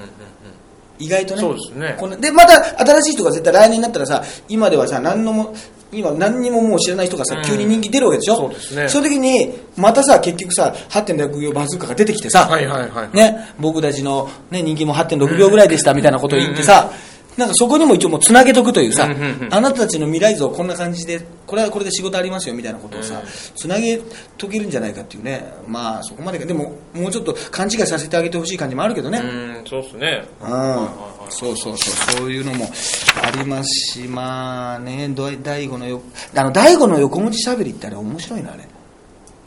[1.00, 1.42] 意外とね。
[1.42, 1.96] そうですね。
[2.00, 5.54] このでまた新しい人が絶対来年になったらさ今ではさ何のも
[5.92, 7.44] 今何にももう知らない人がさ、うん。
[7.44, 8.36] 急に人気出るわけでしょ？
[8.36, 8.90] そうですね。
[8.90, 16.92] そういう時に、またさ、結局さ、8.6秒バズーカが出てきてさ、はいはいはいね、僕たちの、ね、人気も8.6秒ぐらいでしたみたいなことを言ってさ、
[17.38, 19.08] なんかそこにも一応もうつなげとくというさ、
[19.52, 23.22] あなたたちの未来像こんな感じで、これはこれで仕事ありますよみたいなことをさ、
[23.56, 24.00] つなげ
[24.38, 29.20] とけるんじゃないかっていうね、まあそこまでか、でももうちょっと勘違いさせてあげてほしい感じもあるけどね。
[29.20, 30.24] うんそうっすね。
[30.42, 30.90] うん、
[31.30, 32.66] そうそうそう、そういうのも
[33.22, 36.02] ありますし、まあね、ど大悟のよ、
[36.36, 38.64] あの、大悟の横文字しゃべりってあれ面白いな、あれ。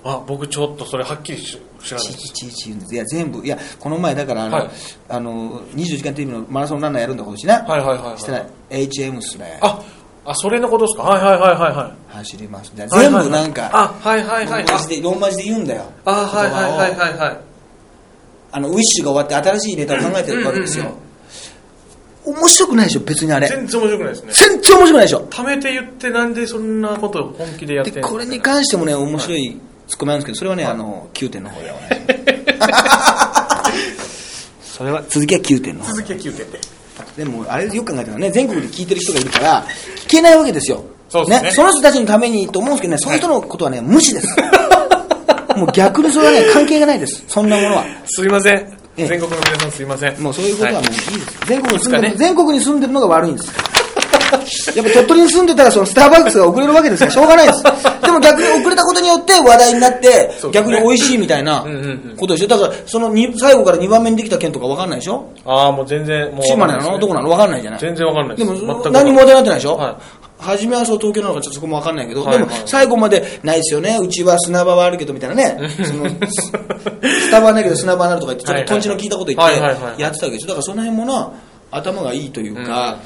[0.02, 2.94] あ僕ちょっとそれはっきりし知らないちです。
[2.94, 4.70] いや、全部、いや、この前だから、あの、はい
[5.08, 7.52] あの、24時間テレビのマラソンランナーやるんだ、今年ね。
[7.52, 9.58] はいはいはいはいしたら、HM っすね。
[9.62, 9.82] あ
[10.24, 11.02] あそれのことですか？
[11.02, 12.70] はいはいはいはいはい走ります。
[12.74, 15.84] 全はいはいはい部なんか、あはいはいはいマ字で、ローマ字で言うんだよ。
[16.04, 16.94] あはいはいはいい。
[16.96, 17.36] はいはい
[18.52, 20.86] あの、ウィッシュが終わって新しいネタを考えてるわけですよ
[22.26, 22.38] うんうん。
[22.40, 23.46] 面白くないでしょ、別にあれ。
[23.48, 25.26] 全然面白くないですね全然面白くないでしょ？
[25.30, 28.00] 貯めて言ってなんでそんなことを本気でやってんの？
[28.02, 29.56] でこれに関してもね面白い
[29.90, 34.50] ツッコミあるんですけどそれはね、あの9点の方でお願いします。
[34.79, 35.92] それは続きは9点の方。
[35.94, 36.61] 続きは9点で。
[37.16, 39.66] でもあれよく考えたらね全国で聞いてる人がいるから
[40.07, 40.85] 聞けないわけですよ。
[41.09, 41.50] そうですね。
[41.50, 44.29] その人たちのためにと思うんですけどねその人のことはね無視です。
[45.59, 47.24] もう逆にそれはね関係がないです。
[47.26, 47.85] そんなものは。
[48.07, 48.55] すいません。
[48.55, 49.07] ええ。
[49.09, 50.22] 全国の皆さんすいません。
[50.22, 51.07] もうそういうことはもういいです、
[51.46, 53.53] 全国に住んでる、ね全国に住んでるのが悪いんです。
[54.76, 57.62] やっぱ鳥取に住んでたらそのスターバックスが遅れるわけですからしょうがないです
[58.10, 61.64] でも逆に遅れたことによって話題になって、逆に美味しいみたいな
[62.16, 62.48] ことでしょ？
[62.48, 65.32] だからそのに最後から2番目にできた県とか分かんないでしょ？
[65.44, 66.98] ああもう全然もう島根なの？
[66.98, 67.28] どこなの？
[67.28, 67.80] 分かんないじゃない？
[67.80, 68.52] 全然わかんないでも
[68.90, 69.96] 何も話題になってないでしょ、はい。
[70.42, 72.38] 初めはそう東京なのかちょっとそこも分かんないけど、はい。
[72.38, 73.98] はいでも最後までないですよね。
[74.00, 75.68] うちは砂場はあるけどみたいなね。
[75.84, 81.32] そのスタバはないけど砂場になるとか言ってちょっととんちの効いたこと言ってやってたわけですよだからその辺もな
[81.70, 82.98] 頭がいいというか、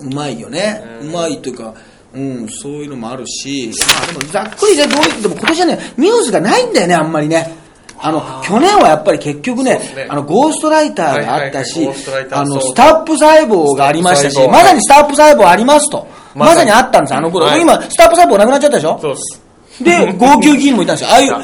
[0.00, 1.74] うまいよね、うまいというか、
[2.14, 7.54] うん、そういうのもあるし、まあ、でもざっくりね、どういう、でも今年はね、ミューズがないんだよね、あんまりね。
[8.00, 10.06] あの、去年はやっぱり結局ね、ね。
[10.08, 11.88] あの、ゴーストライターがあったし、
[12.30, 16.06] あの、スタップ細胞がありましたし、まさにスタップ細胞ありますと。
[16.34, 16.66] まさに。
[16.66, 17.46] にあったんです、あの頃。
[17.46, 17.60] はい。
[17.62, 18.98] 今、スタップ細胞なくなっちゃったでしょ？
[19.02, 19.42] そうです。
[19.82, 21.10] で、号泣議員もいたんですよ。
[21.12, 21.36] ああいう、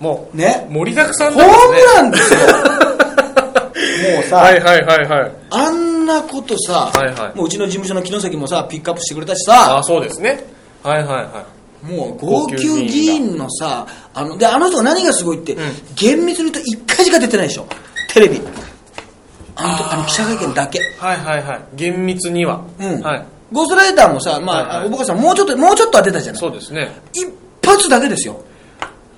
[0.00, 1.50] もうね、盛りだくさんホーム
[1.94, 2.40] なんですね。
[2.40, 2.82] ランですよ。
[4.16, 5.30] もうさ、はいはいはいはい。
[5.50, 7.36] あんなことさ、はいはい。
[7.36, 10.44] もううちの事務所の木崎もさ、ピックアップしてくれたしあさ、あそうですね。
[10.82, 11.46] はいはいは
[11.82, 15.56] もう号泣議員のさ、あの、で、あの人が何がすごいって、
[15.96, 17.66] 厳密に言うと一回しか出てないでしょ。
[18.12, 18.40] テレビ。
[19.56, 20.78] あのと、あの記者会見だけ。
[20.78, 21.60] いはいはいはい。
[21.74, 22.64] 厳密には。
[22.78, 23.00] うん。
[23.00, 23.26] はい。
[23.52, 24.86] ゴーストライターもさ、まあ、はいはい。
[24.86, 26.40] おばかさんもうちょっと、もうちょっとは出たじゃない。
[26.40, 26.90] そうですね。
[27.12, 27.28] 一
[27.64, 28.40] 発だけですよ。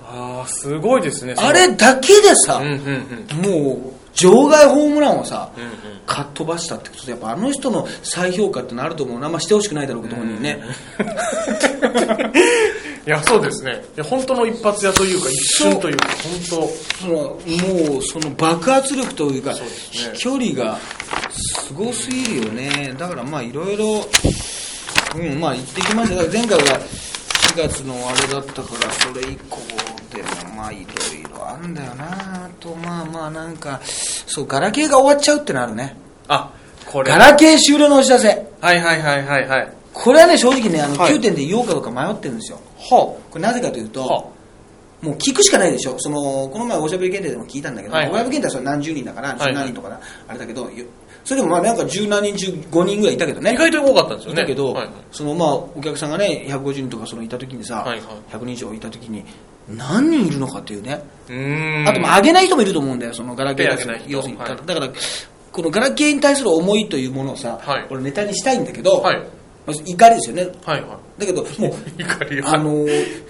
[0.03, 1.35] ああすごいですね。
[1.37, 3.67] あれだけでさ、うんうんうん。
[3.67, 5.71] もう、場外ホームランをさ、うんうん。
[6.07, 9.27] かっ飛ばしたってことで、やっぱあの人の再評価ってのあると思うな。
[9.27, 10.61] あんましてほしくないだろうけど、本人ね。
[13.07, 13.85] いやそうですね。
[14.03, 17.39] 本当の一発屋というか一瞬というか本そのも
[17.99, 19.61] うその爆発力というかね。
[19.91, 20.79] 飛距離が
[21.31, 22.95] すごすぎるよね。
[22.97, 24.07] だからまあいろいろ
[25.17, 26.23] うんまあ行ってきました。
[26.33, 26.81] 前回は
[27.55, 29.59] 4月のあれだったからそれ以降
[30.17, 32.05] でもまあいろいろあるんだよな。
[32.47, 35.97] あとまあまあなんかそうガラケーが終わっちゃうってのあるね。
[36.27, 36.53] 当あ
[36.87, 37.11] これ。
[37.11, 38.29] ガラケー終了のお知らせ。
[38.61, 39.73] はいはいはいはいはい。
[39.93, 41.15] これはね正直ねあのはい。
[41.15, 42.59] 9点で言おうかどうか迷ってるんですよ。
[42.79, 44.25] はこれなぜかというと、は
[45.03, 45.99] もう聞くしかないでしょ。
[45.99, 48.11] そのこの前おしゃべり検定でも聞いたんだけど、はい。
[48.11, 50.85] おしゃべり検定はそれ何十人だからは何人とかな、あれだけどよ
[51.25, 53.53] それでもまあなんか十何人中5人ぐらいいたけどね。
[53.53, 54.43] 意外と多かったんですよね。
[54.43, 54.95] いたけど、はいはい。
[55.13, 58.35] そのまあお客さんがね150人とかそのいた時にさ、はいはい。
[58.35, 59.25] 100人以上いた時に
[59.69, 63.73] 何人いるのかっていうね、うあとまあ上げない人もいると思うんだよそのガラケーだ
[64.07, 64.57] 要するに、はい。
[64.67, 64.89] だから
[65.53, 67.87] このガラケーに対する思いというものをさ、はい。
[67.91, 69.27] 俺ネタにしたいんだけど、はい。
[69.67, 70.49] まず怒りですよね。
[70.65, 73.25] はいはだけどもうい怒りあのー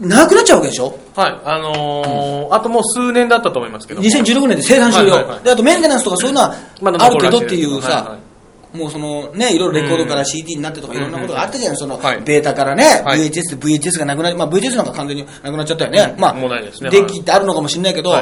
[0.00, 0.96] なくなっちゃうわけでしょ？
[1.14, 1.40] はい。
[1.44, 4.00] あのーあともう数年だったと思いますけど。
[4.00, 8.18] も2016年で生産終了、はいはいはいであとメンテナンスとかそういうのはあるけどっていうさ、はいはい
[8.72, 12.20] もうそのねいろいろレコードから CD になってとかいろんなことがあったじゃないそのはい。
[12.20, 13.20] ベータからね、はい。
[13.20, 16.90] VHS で VHS がなくなり、まあ、VHS なんか完全になくなっちゃったよね、まあもうないですね。
[16.90, 18.12] デッキってあるのかもしれないけど、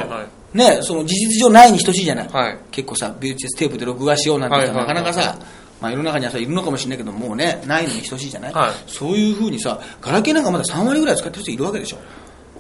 [0.54, 2.59] ねその事実上ないに等しいじゃない、はい。
[2.70, 5.38] 結構さ VHS テープで録画しようなんてなかなかさ
[5.80, 8.72] まあ、世の中にはさいるのかもしれないけどもうねないのに等しいじゃない、はい。
[8.87, 11.98] そういうふうにさガラケーなんかまだ3割ぐらい使ってる人いるわけでしょ。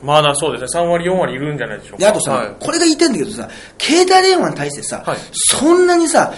[0.02, 0.82] まだそうですね。
[0.82, 1.98] 3割4割いるんじゃないでしょうか。
[1.98, 2.56] であとさ、はい。
[2.60, 3.48] これが言いたいんだけどさ
[3.80, 5.18] 携帯電話に対してさ、はい。
[5.32, 6.34] そんなにさ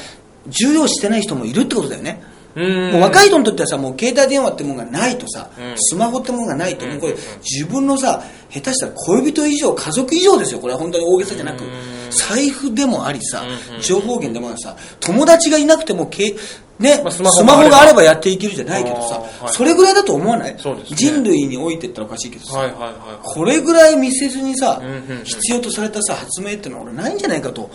[0.48, 2.22] 重要視してない人もいるってことだよね。
[2.56, 5.74] もう若い人にとってはさもう携帯電話ってものがないとさ、うん。
[5.76, 7.00] スマホってものがないと、うんもう。
[7.00, 10.61] これ自分のさ下手したら恋人以上家族以上ですよ。
[10.61, 11.64] これは本当に大げさじゃなく。
[11.64, 12.11] うーん。
[12.11, 13.44] 財布でもありさ、
[13.82, 16.34] 情報源でもありさ、友達がいなくてもけ、
[16.78, 19.52] ね、まあススマホがあればやっていけるじゃないけどさ、はい。
[19.52, 20.54] それぐらいだと思わない？
[20.54, 20.61] ね。
[20.87, 24.82] 人類においてったらおかしいけどさ、はいはいはいこれぐらい見せずにさ、
[25.22, 27.70] 必要とされたさ発明ってのは俺ないんじゃないかと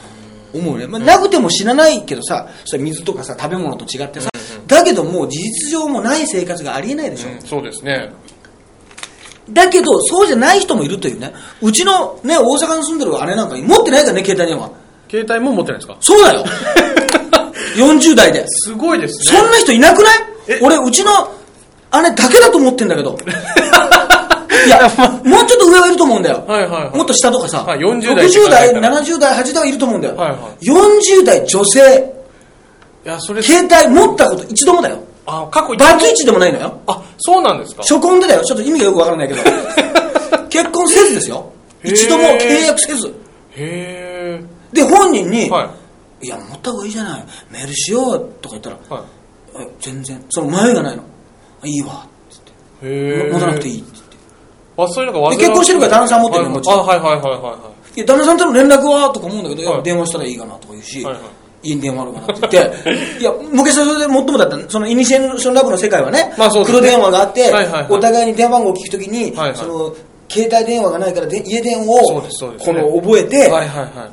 [0.54, 4.30] 思うね、まあ、なくても知らないけどさそれ水とかさ食べ物と違ってさ、
[4.68, 7.42] だけどもう事実上もない生活がありえないでしょ、うん。
[7.42, 8.12] そうですね。
[9.50, 11.34] だけどそうじゃない人もいるというね。
[11.62, 14.72] うちのね大阪に住んでる姉なんか持ってないからね携帯電話。
[15.10, 15.98] 携帯も持ってないですか？
[16.00, 16.46] そうだよ。
[17.78, 18.46] 40代で。
[18.48, 19.40] すごいですね。
[19.40, 20.18] そんな人いなくない？
[20.48, 20.60] え。
[20.62, 21.12] 俺うちの
[22.02, 23.18] 姉だけだと思ってんだけど
[24.66, 24.80] いや、
[25.24, 26.44] もうちょっと上はいると思うんだよ。
[26.48, 30.16] はいはいはいもっと下とかさ、はい40代60代、って考えたら70代、80代はいると思うんだよ。
[30.16, 32.14] はいは40代女性、
[33.06, 35.00] いやそれ携帯持ったこと一度もだよ。
[35.26, 36.82] あ過去一バツイチでもないのよ。
[36.88, 38.44] あそうなんですか初婚でだよ。
[38.44, 39.42] ちょっと意味がよくわからないけど。
[40.50, 41.52] 結婚せずですよ。
[41.84, 43.14] 一度も契約せず。
[43.56, 45.70] へで、本人に、えは
[46.22, 47.26] いや、持った方がいいじゃない。
[47.52, 49.04] メールしようとか言ったら、は
[49.60, 51.04] え全然、その迷いがないの。
[51.64, 52.06] いいわ。
[52.82, 53.84] 持たなくていい。
[54.78, 56.70] あそういうのがで結婚してるから旦那さん持ってるのもち。
[56.70, 58.00] ろんあはいはいはいはいはい。
[58.00, 59.84] や、旦那さんとの連絡はとか思うんだけど、はい。
[59.84, 61.24] 電話したらいいかなとか言うし、はいはい。
[61.64, 66.66] 家に電話あるかなって言って、 いや、昔はそれで最もだったのそのイニシエーションラブの世界はね、まあね。
[66.66, 67.86] 黒電話があって、はいはいはい。
[67.90, 69.56] お互いに電話番号を聞くときに、はいはい。
[69.56, 69.94] その、
[70.34, 72.22] 携帯電話がないからで家電をこ
[72.74, 73.52] ねの覚えて、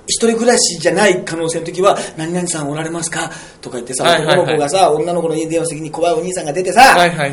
[0.06, 3.30] 一人暮らしじゃない可能性の時は、何々さんおられますか？
[3.61, 4.38] とか言ってさ、はいはいはい。
[4.38, 6.83] 男の子がさ、女の子の家に電話する時に怖いお兄さんが出てさ、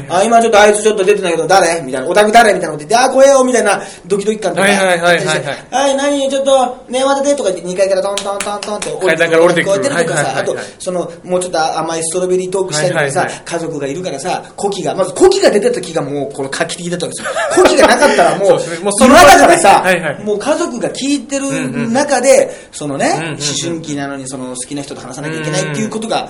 [0.09, 1.81] あ、今ちょっとあいつちょっと出てないけど誰？
[1.81, 2.53] みたいな、お宅誰？
[2.53, 3.81] みたいなこと言って、あ、怖えよみたいな。
[4.05, 4.63] ドキドキ感とか。
[4.63, 5.43] はいはいはいはいはい。
[5.71, 6.29] はい、何？
[6.29, 9.37] ちょっと電話でとか言って2階からトントントントンって降りてくる。
[9.57, 17.41] 聞こえてるとかさ、あと、その、もうちょっと甘いストロベリートークしたりとかさ、家族がいるからさ、古希が、まず古希が出た時がもうこの画期的だったわけですよ。
[17.63, 20.23] 古希がなかったらもう、もうその今だからさ、はいはい。
[20.23, 21.93] もう家族が聞いてるうんうん。
[21.93, 26.29] 中で、そのね、うんうんうん思春期なのにその好きな人と話さなきゃいけないっていうことが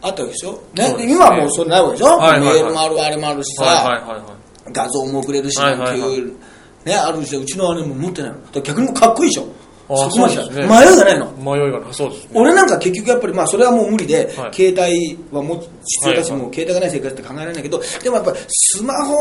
[0.00, 0.62] あったわけでしょ？
[0.74, 0.94] ね。
[0.94, 1.12] ね？
[1.12, 2.54] 今はもうそれないわけでしょ、はいはいはい。
[2.54, 4.16] メールもある、あれもあるしさ、はいはいはいは
[4.68, 4.72] い。
[4.72, 6.20] 画像も送れるし、はないんていう、はい。
[6.22, 6.32] はい
[6.84, 8.38] ね、あるし、うちの姉も持ってないの。
[8.62, 9.48] 逆にかっこいいでしょ？
[9.90, 11.32] あそこまで迷いがないの。
[11.38, 11.94] 迷いがない。
[11.94, 12.30] そうですね。
[12.34, 14.54] 俺なんか結局やっぱり、まあそれはもう無理で、はい。
[14.54, 19.14] 携帯はもう必要だし、もう携帯がない生活って考えられないけど、でもやっぱりスマホ、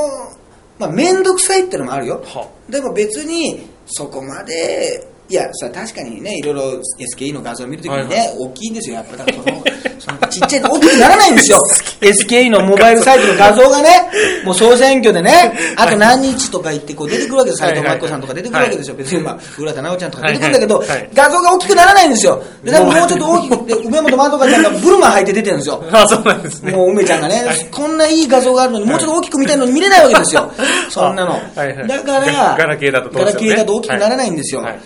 [0.79, 2.49] まあ面倒くさいってのもあるよは。
[2.69, 6.61] でも別にそこまで、いやさ確かにねいろいろ
[6.99, 8.95] SKE の画像を見るときにね、はい大きいんですよ。
[8.95, 9.63] やっぱだからその
[9.99, 11.61] そのちっちゃいと大きくならないんですよ。
[12.01, 14.09] SKE のモバイルサイトの画像がね
[14.45, 18.95] もう総選挙でねあと何日とか言ってこう出てくるわけです斎藤真紀子さんとか出てくるわけですよ。
[18.95, 21.09] 別にまあ浦田直ちゃんとか出てくるんだけど、はいはいはい。
[21.13, 22.43] 画像が大きくならないんですよ。
[22.63, 25.83] で多分もうちょっと大きくで梅本まどかちゃんがブルマ履いて出てるんですよ。
[25.91, 26.71] あそうなんですね。
[26.71, 30.51] もう梅ちゃんがね、こんないい画像があるのに、もうちょっと大きく見たいのに見れないわけですよ。
[30.89, 31.31] そんなの。
[31.33, 31.87] はいはい。
[31.87, 34.61] だから、ガガラケーだとガラケーだと大きくならないんですよ。
[34.61, 34.81] はいはい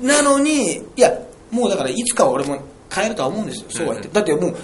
[0.00, 1.12] なのに、いや、
[1.50, 2.58] もうだからいつかは俺も
[2.92, 3.66] 変えるとは思うんですよ。
[3.70, 4.10] そうは言って。
[4.12, 4.56] だってもう、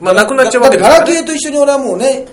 [0.00, 2.26] まあなくなっちゃうわけだってガラケーと一緒に俺はもうね、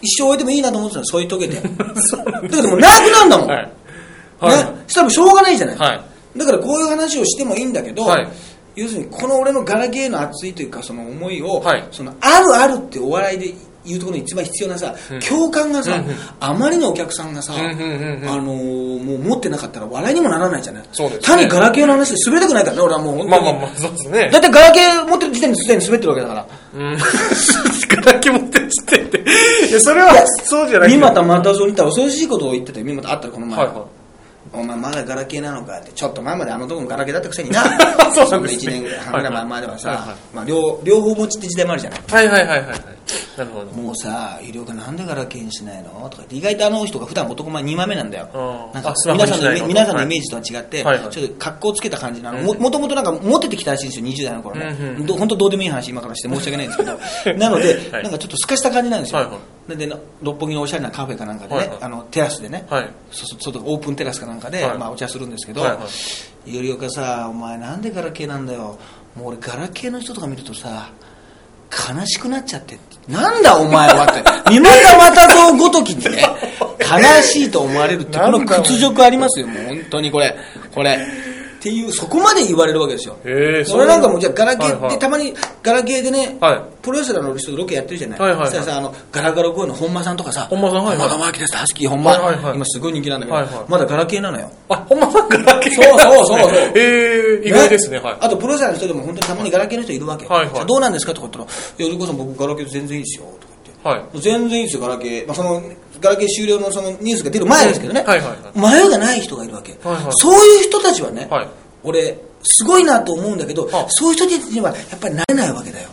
[0.00, 1.54] 一生置いてもいいなと思ってたの、添い遂げて。
[1.56, 3.48] だけどもうなくなるんだもん。
[3.48, 3.72] はいね？
[4.40, 5.76] はいしたらしょうがないじゃない。
[5.76, 6.00] はい
[6.38, 8.28] だからこういう話をしてもいいんだけど、はい
[8.76, 13.54] 要するにこの俺のガラケーの熱いというかその思いを、はいそのあるあるってお笑いで
[13.88, 14.94] 言うところに一番必要なさ、
[15.28, 16.02] 共感がさ、
[16.40, 20.84] あまりのお客さんがさ、あのーもう持ってなかったら笑いにもならないじゃない。
[20.92, 21.26] そうですね。
[21.26, 24.30] 単にガラケーの話で滑りたくないからね俺はもうまあまあまあそうですね。
[24.30, 26.46] だってガラケー持ってる時点ですでに滑ってるわけだから。
[26.74, 26.98] うん。
[27.88, 29.24] ガラケー持ってる時点で。
[29.68, 33.97] いやそれはそうじゃない三股又蔵にいたら恐ろしいことを言ってたよ三股あったらこの前、はいはい
[34.52, 35.78] お前まだガラケーなのか？
[35.78, 37.62] ってちょっと前まであのとこもガラケーだったくせにな。
[38.14, 38.72] そうなんですね。
[38.74, 39.32] 1年半ぐらい。
[39.32, 40.16] 前まではさ、はいはい。
[40.34, 42.00] まあ、両両方持ちって時代もあるじゃない。
[42.08, 42.78] はいはいはいはいはい。
[43.38, 43.66] なるほど。
[43.82, 45.90] もうさ、医療がなんでガラケーにしないの？
[46.10, 46.36] とか言って。
[46.36, 48.28] 意外とあの人が普段男前2枚目なんだよ。
[48.34, 48.38] う
[48.70, 48.72] ん。
[48.74, 51.10] なんか皆さんの皆さんのイメージとは違って、はいはい。
[51.10, 52.38] ちょっと格好つけた感じなの。
[52.38, 54.76] うんももともとなんかモテてきたらしいんですよ、20代の頃ね。
[54.78, 54.86] うん。
[54.86, 57.38] うんど本当どうでもいい話今からして申し訳ないんですけど。
[57.38, 59.18] なので、はいなんかちょっと透かした感じなんですよ。
[59.18, 65.80] はいはでで六本木のおしゃれなカフェかなんかでね、はいはいあのテラスでね、はいそ外オープンテラスかなんかで、はいまあ、お茶するんですけど、はいはい
[66.46, 68.78] よりおかさ、お前なんでガラケーなんだよ。
[69.14, 70.90] もう俺ガラケーの人とか見るとさ、
[71.70, 72.78] 悲しくなっちゃって。
[73.06, 74.22] なんだお前はって。
[74.50, 76.22] 三股又蔵ごときにね、
[76.80, 80.34] 悲しいと思われるって、この屈辱ありますよ、もう本当にこれ。
[80.74, 80.98] これ。
[81.58, 83.16] っていう、そこまで言われるわけですよ。
[83.24, 84.98] へえ俺なんかもうじゃあガラケーで、はいはい。
[85.00, 86.62] たまにガラケーでね、はい。
[86.80, 88.20] プロレスラーの人とロケやってるじゃない。
[88.20, 88.50] はいはいはい。
[88.50, 91.08] さ、あの、ガラガラ声の本間さんとかさ、本間さんはいはい。
[91.08, 92.54] 本間智明です、ハスキー本間、はいはいはい。
[92.54, 93.54] 今すごい人気なんだけど、はいはい。
[93.68, 94.50] まだガラケーなのよ。
[94.68, 95.74] あほんまさんガラケー？
[95.74, 96.50] そうそうそうそう。
[96.78, 97.98] へえ意外ですね。
[97.98, 98.16] はい。
[98.20, 100.26] あとプロレスラーの人でも本当にたまにガラケーの人いるわけ。
[100.28, 100.66] はいはい。
[100.66, 101.48] どうなんですかとか言ったら、い
[101.82, 103.47] や、ゆりこさん僕ガラケー全然いいですよ、と。
[103.82, 104.20] はい。
[104.20, 105.26] 全然いいですよ、ガラケー。
[105.26, 105.62] まあ、その、
[106.00, 108.02] ガラケー終了のそのニュースが出る前ですけどね。
[108.06, 109.72] はいはい迷いがない人がいるわけ。
[109.82, 111.48] はいはいそういう人たちはね、はい。
[111.82, 113.86] 俺、すごいなと思うんだけどあ。
[113.88, 115.88] そういう人たちにはやっぱりなれないわけだよ。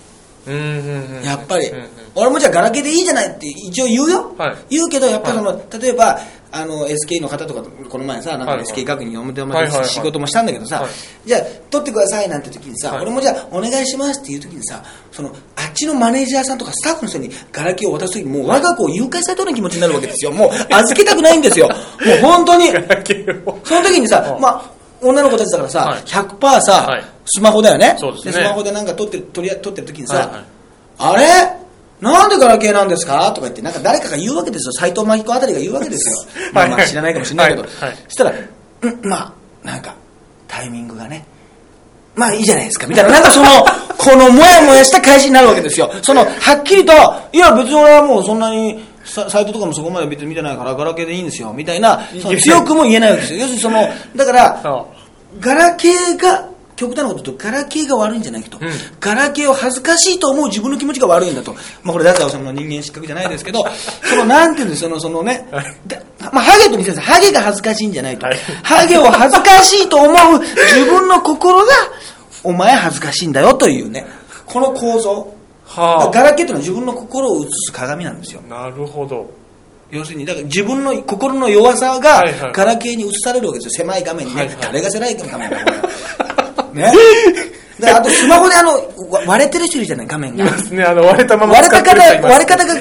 [0.48, 1.86] うんうんうんやっぱり、うんうん
[2.16, 4.56] 俺もじゃあガラケーでいいじゃないって一応言うよ、はい。
[4.70, 6.18] 言うけどやっぱりその、例えば
[6.52, 8.68] あの SK の方とかこの前さなんかはいはい。
[8.68, 9.90] SK 学院におめでとうはいはいはい。
[9.90, 10.92] 仕事もしたんだけどさ、はい。
[11.26, 13.02] じゃあ取ってくださいなんて時にさ、はい。
[13.02, 15.32] 俺もじゃあお願いしますっていう時にさそのあ
[15.70, 20.32] っちのマネージャーさんとかスタッフの人にガラケーを渡す時にもう我が子を誘拐されたような気持ちになるわけですよ。
[20.32, 21.68] もう預けたくないんですよ。
[21.68, 21.78] もう
[22.22, 22.68] 本当に。
[22.70, 24.42] その時にさ、うん。
[24.42, 26.02] まあ、女の子たちだからさ、はい。
[26.04, 27.04] 100%さ、はい。
[27.26, 27.98] スマホだよね。
[28.00, 30.46] そうでスマホでなんか撮ってる撮り撮ってる時にさ、はいはい。
[30.98, 31.65] あれ？
[32.02, 33.32] なんでガラケーなんですか？
[33.32, 34.72] とか言って、なんか誰かが言うわけですよ。
[34.74, 36.50] 斎藤真彦あたりが言うわけですよ。
[36.54, 37.64] まあまあ知らないかもしれないけど。
[37.64, 37.70] そ
[38.10, 38.34] したら、
[38.82, 39.34] うん、ま
[39.64, 39.94] あ、なんか、
[40.48, 41.26] タイミングがね、
[42.16, 43.48] まあいいじゃないですか、みたいな、なんかその、
[43.98, 45.92] このもやもやした返しになるわけですよ。
[46.02, 46.94] その、はっきりと、
[47.34, 52.02] いや別に俺はもうそんなに、さサイトとかもそこまで見てないからガラケーでいいんですよ、みたいな、
[52.42, 53.40] 強くも言えないわけですよ。
[53.40, 54.88] 要するにその、だから、そ
[55.40, 56.46] ガラケーが、
[56.76, 58.58] 極端なこと言うと、ガラケーが悪いんじゃないと。
[58.62, 58.70] うん
[59.00, 61.54] ガラケーを恥ずかしいと思う自分の気持ちが悪いんだと。
[61.84, 63.64] まあこれ、ダザオさんの人間失格じゃないですけど、
[64.04, 65.98] その、なんていうんですその、そのね、はいだ
[66.32, 68.26] まあハゲと見せるハゲが恥ずかしいんじゃないと。
[68.26, 71.72] はいハゲを恥ずかしいと思う自分の心が、
[72.44, 74.06] お前恥ずかしいんだよというね、
[74.46, 75.34] この構造。
[75.68, 78.42] はガラケーっていうのは自分の心を映す鏡なんですよ。
[78.50, 79.30] あなるほど
[79.92, 82.24] 要するに、だから自分の心の弱さが
[82.54, 83.86] ガラケーに映されるわけですよ。
[83.86, 84.42] 狭い画面にね。
[84.42, 85.58] はいはい誰が狭い画面だ。
[86.76, 86.94] ね。
[87.80, 88.74] で、あとスマホであの、
[89.10, 90.46] わ割れてる人いるじゃない、画面が。
[90.46, 90.84] いますね。
[90.84, 92.74] あの割れたまま割れた方、割れ方が、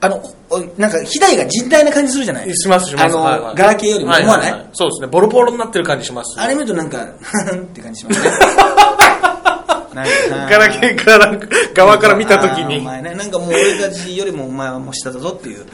[0.00, 0.20] あの、
[0.50, 2.56] おなんか、肥大が人体な感じするじゃない？
[2.56, 3.04] しますします。
[3.06, 3.54] あの、はいはい。
[3.54, 5.06] ガラケーよりも思わない,、はははそうですね。
[5.06, 6.40] ボロボロになってる感じします。
[6.40, 8.30] あれ見るとなんか、って感じしますね。
[9.94, 10.00] ガ
[10.58, 11.36] ラケーから
[11.74, 15.64] 側から見たときあーおに前ね、なんかもう俺たちよりもお前はもう下だぞっていう。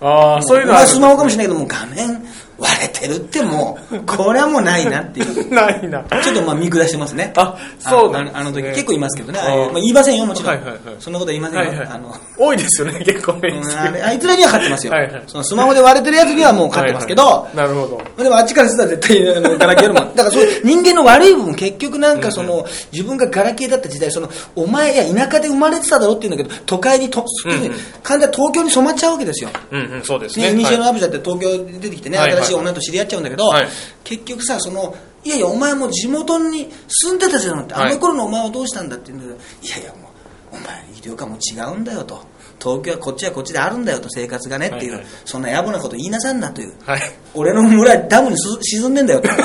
[0.00, 2.26] ああそういうのはスマホかもしれないけど、もう画面
[2.58, 5.50] 割れてるってもう、これはもうないなっていう。
[5.54, 7.32] ないなちょっとまあ見下してますね。
[7.36, 9.38] あそうなんねあのあの時結構いますけどね。
[9.38, 10.52] あまあ、言いませんよ、もちろん。
[10.52, 11.68] はいはいはいそんなことは言いませんよ。
[11.68, 14.92] はいはいあの多いですよね 結構ねうんあいつらには勝ってますよ。
[14.92, 20.06] はいはいそのスマホで割れてるやつにはもう勝ってますけど、はいはいなるほどでもあっちからしたら絶対あのガラケーよりも。
[20.14, 29.50] だからそういう人間の悪い部分、結局なんかその、自分がガラケーだった時代、その、お前、いや、田舎で生まれてただろって言うんだけど、都会にと、うんうん完全に東京に染まっちゃうわけですよ。
[29.70, 33.68] うんうんそうですね、ね西野はいアブジャって東京に出てきてね、はいはい新しい女と知り合っちゃうんだけど、はい
[34.04, 34.94] 結局さ、その、
[35.24, 40.08] いやいや、お前も地元に住んでたじゃんって、はいあの頃のお前はどうしたんだって言うんだけど、いやいや、も
[40.52, 40.62] う、お前、
[40.96, 42.20] 医療科も違うんだよと。
[42.60, 46.74] 東京はこっちはこっちであるんだよと、生活がねっていう、はいはいそんな野暮なこと言いなさんなという。
[46.84, 47.00] はい
[47.34, 49.28] 俺の村ダムにす沈んでんだよと。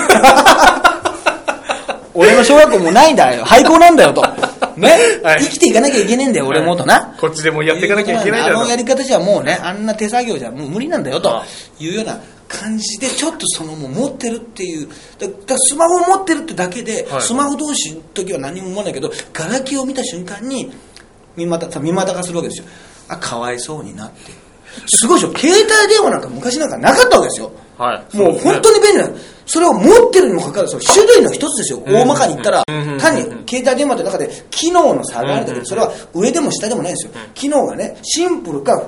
[2.14, 3.46] 俺の小学校もないんだよ。
[3.46, 4.22] 廃校なんだよと。
[4.78, 4.90] ね、
[5.24, 7.16] はい生きていかなきゃいけねえんだよ、俺もとな。
[7.20, 11.46] こっちでもやっていかなきゃいけないだろあのやり方じゃもうね、あんな手作業じゃもう無理なんだよとあ
[11.80, 12.20] いうような
[12.52, 14.90] 感じで、ちょっとそのもう持ってるっていう、
[15.48, 20.72] だスマホを持ってるってだけで、はいスマホ同士の時は何も思わないけど、ガラケーを見た瞬間に、
[21.36, 22.66] 見また、見またがするわけですよ。
[23.08, 24.32] あ、かわいそうになって。
[24.88, 27.52] すごいでしょ、携帯電話なんか昔なんかなかったわけですよ。
[27.78, 29.16] はいもう本当に便利なの。
[29.48, 31.84] それを持ってるにもかかわらず、種類の一つですよ。
[31.86, 32.64] 大まかに言ったら
[33.00, 37.12] 単に携帯電話って中で機能の差があるだけで、それは上でも下でもないんですよ。
[37.34, 38.82] 機能がね、シンプルか、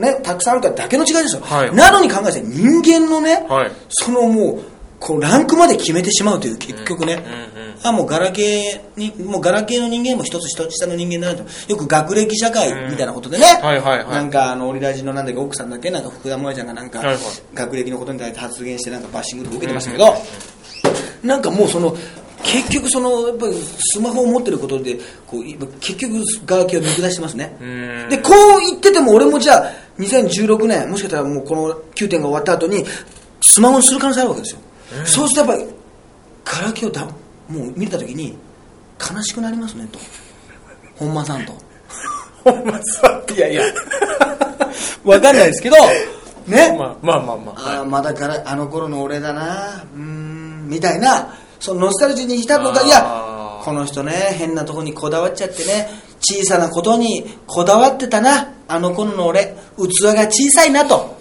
[0.00, 1.42] ね、たくさんあるかだけの違いですよ。
[1.42, 1.74] はい。
[1.74, 4.62] なのに考えて人間のねはい、そのもう、
[4.98, 11.44] こうランクまで決めてしまうという結局ね、うんうんあもうガラケーにもうガラケーの人間も一つ一つ下の人間だなと。
[11.66, 14.06] よく学歴社会みたいなことでね、はいはいはい。
[14.06, 17.02] なんかあのオリラジのなんだっけ奥さんだっけなんか福田萌ちゃんがなんか、
[17.54, 20.14] 学歴のことに対して発言してなんかバッシングとか受けてましたけど、
[21.22, 21.96] なんかもうその
[22.42, 27.56] 結局そのやっぱりスマホを持ってることでこう今結局ガラケーを見下してますね。
[27.60, 28.08] うん。
[28.08, 32.84] でこう言ってても俺もじゃあ2016年もしかしたらもうこの9点が終わった後に
[33.42, 34.60] スマホにする可能性あるわけですよ、
[35.04, 35.74] そうするとやっぱり
[36.44, 37.10] ガラケーをだも
[37.66, 38.36] う見た時に
[38.98, 39.98] 悲しくなりますねと。
[40.96, 41.52] 本間さんと。
[42.44, 43.62] ほんまさいやいや。
[45.04, 45.76] わかんないですけど
[46.46, 49.84] ね、まあまあまあまああーまだからあの頃の俺だな。
[49.94, 55.88] うーんみたいなそのノスタルジーに浸るのかいやこの人ね変なとこにこだわっちゃってね
[56.20, 58.54] 小さなことにこだわってたな。
[58.68, 61.18] あの頃の俺器が小さいなと。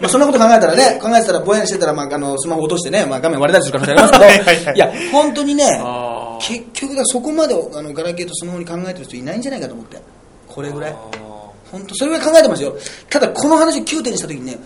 [0.00, 4.64] まあそんなこと考えたらね 考えてたらぼやにしてたら、まあ、あのスマホ落としてね、まあ、画面割れたりする可能性ありますけど。
[4.70, 5.64] はいや本当にね
[6.40, 9.98] 結局だそこまであのガラケーとスマホに考えてる人いないんじゃないかと思って。
[10.48, 10.96] これぐらい。
[11.70, 12.74] 本当それぐらい考えてますよ。
[13.08, 14.58] ただこの話を9点にした時にね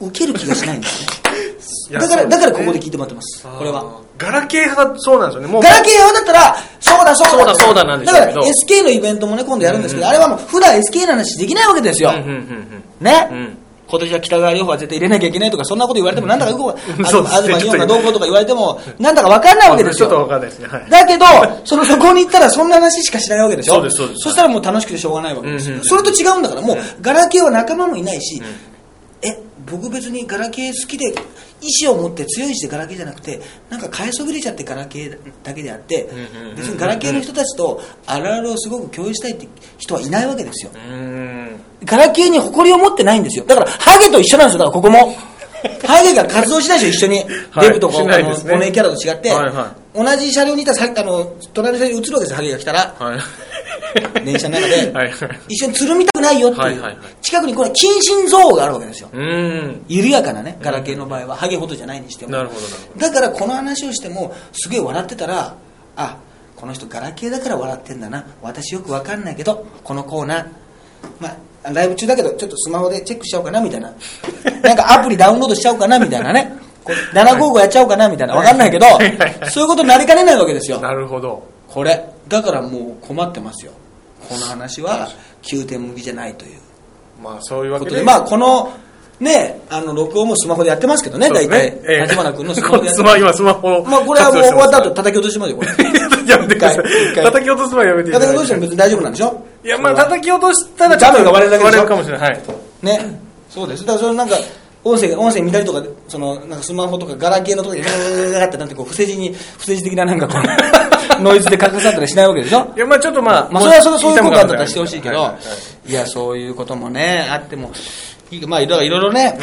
[0.00, 1.06] 受ける気がしないんですね
[1.92, 3.46] だから、だからここで聞いてもらってます。
[3.46, 4.00] これは。
[4.18, 5.48] ガラケー派がそうなんですよね。
[5.48, 7.54] もうガラケー派だったらそうだそうだそうだ。
[7.54, 8.26] そうだなんでしょうけど。
[8.26, 13.58] だから SK のイベントもね今度やるんですけど、あれはもう普段 SK の話できないわけですよ、ね、うん。
[13.90, 20.26] 今年は北川両方は絶対入れなきゃいけないとか、そんなこと言われても、なんだか 東日本がどうこうとか言われても、なんだかわかんないわけですちょっとわよ。
[20.28, 20.68] かんないですね。
[20.68, 20.86] はい。
[20.88, 21.26] だけど、
[21.64, 23.74] そのそこに行ったらそんな話しかしないわけでしょ。
[23.74, 24.30] そうですそうです。
[24.30, 25.78] したらもう楽しくてしょうがないわけですよ。
[25.82, 28.69] それと違うんだから、もう、ガラケーは仲間もいないし、え、
[29.66, 31.14] 僕別にガラケー好きで、
[31.60, 36.08] 意志を持って強い意志でガラケーじゃなくて、なんか買いそびれちゃってガラケーだけであって
[36.56, 39.46] 別にガラケーの人たちとあるあるをすごく共有したいって
[39.78, 40.72] 人はいないわけですよ。
[41.84, 43.44] ガラケーに誇りを持ってないんですよ。
[43.44, 45.14] だから、ハゲと一緒なんですよ、だからここも。
[45.86, 47.24] ハゲが活動しないでしょ、一緒に。
[47.50, 52.94] はいデブとか、しあの、お姉キャラと違って、はいは同じ車両にいたらさ、あの、隣の車両に移るわけですよ、ハゲが来たら。
[52.98, 53.18] はい。
[54.24, 55.40] 電車の中ではいはい。
[55.48, 56.82] 一緒につるみたくないよっていう。
[57.22, 59.08] 近くにこれ、近親憎悪があるわけですよ。
[59.88, 62.32] 緩やかなね、ガラケーの場合は、ハゲほどじゃないにしても。
[62.96, 65.54] だから、この話をしても、すげえ笑ってたら、
[65.96, 66.16] あ、
[66.56, 68.24] この人ガラケーだから笑ってんだな。
[68.42, 70.46] 私よくわかんないけど、このコーナー、
[71.18, 71.28] ま
[71.64, 73.92] あ、ライブ中だけど、ちょっとスマホでチェックしちゃおうかな、みたいな。
[74.62, 76.54] なんかアプリダウンロードしちゃおうかな、みたいなね。
[76.84, 78.34] こう 755やっちゃおうかな、みたいな。
[78.34, 78.86] わかんないけど
[79.50, 80.80] そういうことになりかねないわけですよ。
[80.80, 81.42] なるほど。
[81.68, 82.04] これ。
[82.28, 83.72] だからもう困ってますよ。
[84.30, 85.10] この話は、
[85.42, 86.52] 9点向きじゃないという
[87.22, 87.90] まあそういうわけで。
[87.90, 88.72] ことで、まあ、この、
[89.18, 91.78] ね、あの、録音もスマホでやってますけどね、大体。
[92.02, 93.82] 立花君のスマホでやって今スマホ。
[93.84, 95.68] まあ、これはもう終わった後叩き落としますよ、これ。
[96.26, 96.84] やめてください。
[97.14, 99.46] 回叩き落とすのはやめていただいて叩き落としても別に大丈夫なんでしょ？
[99.64, 101.76] いや、まあ叩き落としたらダメが割れるだけでしょ？
[101.76, 102.32] 割れるかもしれない。
[102.32, 102.42] はい。
[102.82, 103.20] ね。
[103.50, 103.84] そうです。
[103.84, 104.36] だからそれなんか、
[104.84, 110.42] 音声が、音声見たりとかで、その、なんかスマホとかガラケーのとこにガーガーってなんてこう、不正字に、不正字的ななんかこう、
[111.20, 112.72] ノイズで隠さったりしないわけでしょ？
[112.76, 113.48] いや、まあちょっとまあ。
[113.50, 115.38] まあ、それはそれそういうことだったらしてほしいけど、は
[115.86, 117.72] いや、そういうこともね、あっても、
[118.46, 119.38] まあ、いろいろね。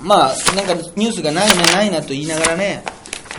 [0.00, 2.82] まあ、なんかニュースがないな、ないなと言いながらね、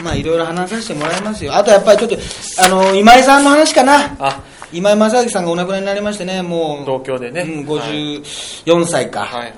[0.03, 1.55] まあ、いろいろ話させてもらいますよ。
[1.55, 2.17] あとやっぱりちょっと、
[2.63, 4.15] あの、今井さんの話かな。
[4.19, 4.39] あ、
[4.71, 7.41] 今井正明さんがお亡くなりになりましてね、もう、東京でね。
[7.41, 9.21] うん、54歳か。
[9.21, 9.53] はいはいはい。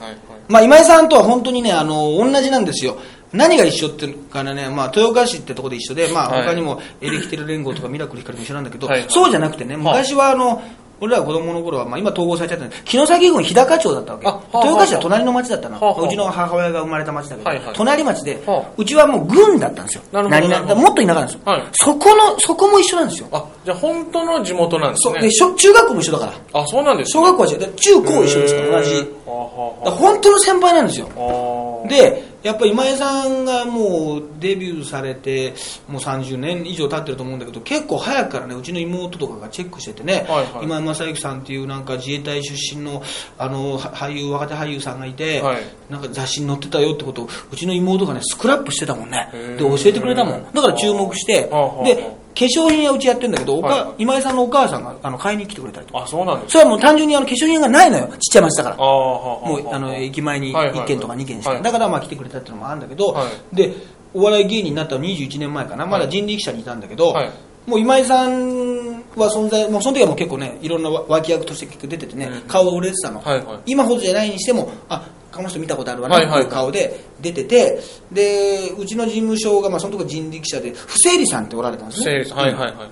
[0.47, 2.97] まあ、今井さんとは本当にね、あの、同じなんですよ。
[3.36, 10.61] 何が一緒っていうからね、まあ、豊川市ってとこで一緒で、まあ、はい他にもエレキテル連合とかミラクル光も一緒なんだけど、はいそうじゃなくてね、昔はあの、
[11.01, 14.27] 俺らが子供の頃は、まあ、今統合されちゃったんだけど城崎郡日高町だったわけ。
[14.27, 15.75] あはあ豊川市は隣の町だったの。
[15.75, 20.03] はあはあうちの母親が生まれた町だけど、はいはい隣町で、はあうちはもう郡だったんですよ。
[20.11, 23.27] なるほど何々もっと田舎なんですよ、はいそこの、そこも一緒なんですよ。
[23.31, 25.19] あ、じゃあ本当の地元なんですね。
[25.19, 26.61] で小中学校も一緒だから。
[26.61, 27.57] あ、そうなんです小学校は一緒。
[27.59, 28.95] で中高一緒ですから、同じ。
[28.95, 31.09] はあはら本当の先輩なんですよ。
[31.89, 35.56] で、やっぱり今井さんがもうデビューされて、
[35.88, 40.64] もう30年以上経ってると思うんだけど、結構早くからね、うちの妹とかがチェックしててね、はいはい。
[40.64, 43.02] 今井正幸さんっていうなんか自衛隊出身の
[43.39, 45.64] あのは俳優、若手俳優さんがいて、はい。
[45.89, 49.28] なんか雑誌に載ってたよってことを、うちの妹がね、スクラップしてたもんね。
[49.34, 50.46] で、教えてくれたもん。
[50.54, 51.50] だから注目して。
[51.84, 53.95] で、化粧品はうちやってんだけど、はいはい。
[53.99, 56.03] 今井さんのお母さんがあの買いに来てくれたりとか。
[56.03, 58.75] あ、そうなんですそれはもう単純にあの化粧品がないのよ、ちっちゃい町だから。
[58.77, 61.61] もうあの駅前にはいはい1軒とか2軒しか、はい。
[61.63, 63.55] だからまあ来てくれたっていうのもあるんだけど、はい。
[63.55, 63.73] で
[64.13, 67.31] お笑い芸人になったの21年前かな、まだ人力車にいたんだけど、はい。
[67.65, 72.41] もう今井さんは存在、もうその時はもう結構ね、いろんな脇役として結構出ててね、うん。
[72.41, 73.59] 顔が売れてたの、はいはい。
[73.65, 76.43] 今ほどじゃないにしても、あこの人見たことあるわなってはい。
[76.43, 77.79] う顔で出てて、
[78.11, 82.23] でうちの事務所がまあその時人力車で、不正理さんっておられたんですね。
[82.23, 82.89] 整理はいはいは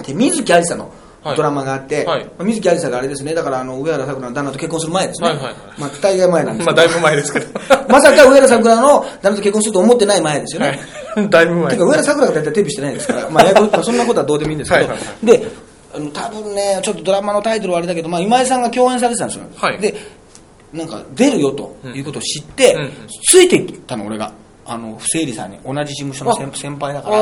[0.00, 0.04] い。
[0.04, 1.36] で水木有沙のはい。
[1.36, 2.24] ドラマがあって、はい。
[2.24, 5.54] まあ水木有沙があれですね、だからあの上原さくらの旦那と結婚する前ですね、はいはいはい。
[5.78, 6.76] まあ、大概前なんですけど。
[6.76, 7.60] まあだいぶ前ですけど。
[7.88, 10.80] まさか上原さくらの旦那と結婚すると思ってない前ですよね。
[11.14, 11.28] はい。
[11.30, 15.46] だいぶ前てか、上原さくらが大体デビューしてないですから、まあ、まあそんなことはどうでもいいんですけど、はいはいはで、
[15.94, 19.44] あの多分ね、ちょっとドラマのタイトルはあれだけど、まあ、今井さんが共演されてたんですよ。
[19.56, 19.78] はい。
[19.78, 19.94] で、
[20.72, 22.76] なんか、出るよということを知って、
[23.28, 24.32] ついていったの、俺が。
[24.64, 27.16] あの、不正理さんに、同じ事務所の先先輩だから、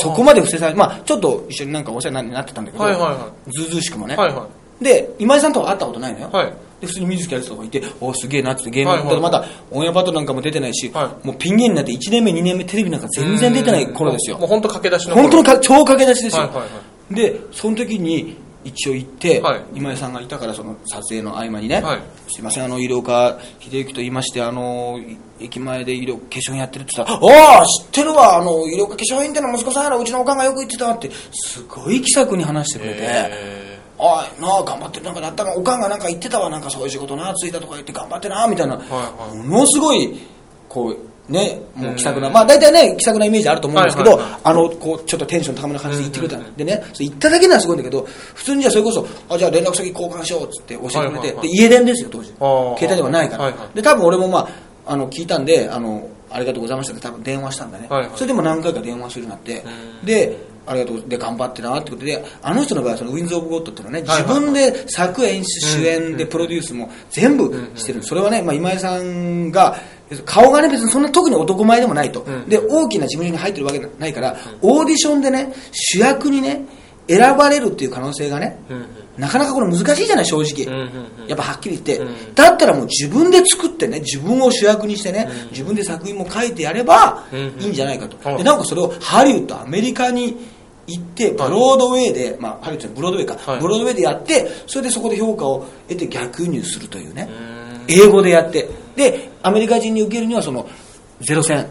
[0.00, 4.14] そこまで不正さん、まあ、ちょっと一緒になんかお世話になってたんだけど、はいはいずうずうしくもね。
[4.14, 4.46] はいは
[4.80, 6.30] で、今井さんとは会ったことないのよ。
[6.30, 14.48] はいで、普通に水木有沙とかいて、おすげえなってゲーム、はいはいまだオンエアバトルなんかも出てないし、はもうピン芸人になって1年目、2年目テレビなんか全然出てない頃ですよもう。
[14.48, 15.14] 本当駆け出しの。
[15.14, 16.42] 本当にか超駆け出しですよ。
[16.42, 16.68] はいはいは
[17.12, 19.64] で、その時に一応行って、はい。
[19.74, 22.00] 今井さんがいたからその撮影の合間にね、はい。
[22.28, 38.82] すいません、あの、医療科秀幸と言いまして、あの、い駅前で医療化粧品やってるって言ったら、ああ、知ってるわ、あの、医療科化粧品っての息子さんやろ、うちのおかんがよく言ってたって、すごい気さくに話してくれて、へああ、なあ、頑張ってる、なんかなったの、おかんがなんか言ってたわ、なんかそういう仕事な、ついたとか言って頑張ってな、みたいな、は
[39.32, 39.36] い。
[39.36, 40.20] ものすごい、
[40.68, 40.96] こう、
[41.32, 46.36] ね、もう気さくな、まあ大体ね、気さくなイメージあると思うんですけど、あの、こう、ちょっとテンション高めな感じで言ってくれた。
[46.38, 52.28] んでね、それ言っただけならすごいんだけど、普通にじゃあそれこそ、あ、じゃあ連絡先交換しようっつって教えてくれて、で、家電ですよ、当時。
[52.28, 53.52] 携帯ではないから。
[53.74, 54.48] で、多分俺もまあ、
[54.92, 57.88] あの、聞いたんで、あの、ありがとうございましたって多分電話したんだね。
[58.14, 59.64] それでも何回か電話するようになって、
[60.00, 60.06] うん。
[60.06, 68.02] で、ありがとうで頑張ってなってことであの人の場合はそのウィンズ・オブ・ゴッドっていうのはね自分で作演出主演でプロデュースも全部してる。
[68.02, 69.76] それはね、まあ、今井さんが
[70.24, 72.48] 顔がね別にそんな特に男前でもないと、うん。
[72.48, 76.66] で大きな事務所に入ってるわけないから、オーディションでね主役にね
[77.08, 78.58] 選ばれるっていう可能性がね、
[79.18, 80.64] なかなかこれ難しいじゃない正直、
[81.26, 82.34] やっぱはっきり言って、うん。
[82.34, 90.36] だったらもう自分で作ってね自分を主役にしてね、自分で作品も書いてやればうんいいんじゃないかと、はいでなんかそれをハリウッドアメリカに
[90.86, 93.60] 行ってブロードウェイで、まあハリウッドブロードウェイか、はい。
[93.60, 97.94] ブロードウェイでやってそれでそこで評価を得て逆輸入するというね、うん。
[97.94, 100.68] 英語でやってでアメリカ人に受けるにはその
[101.20, 101.66] ゼロ戦。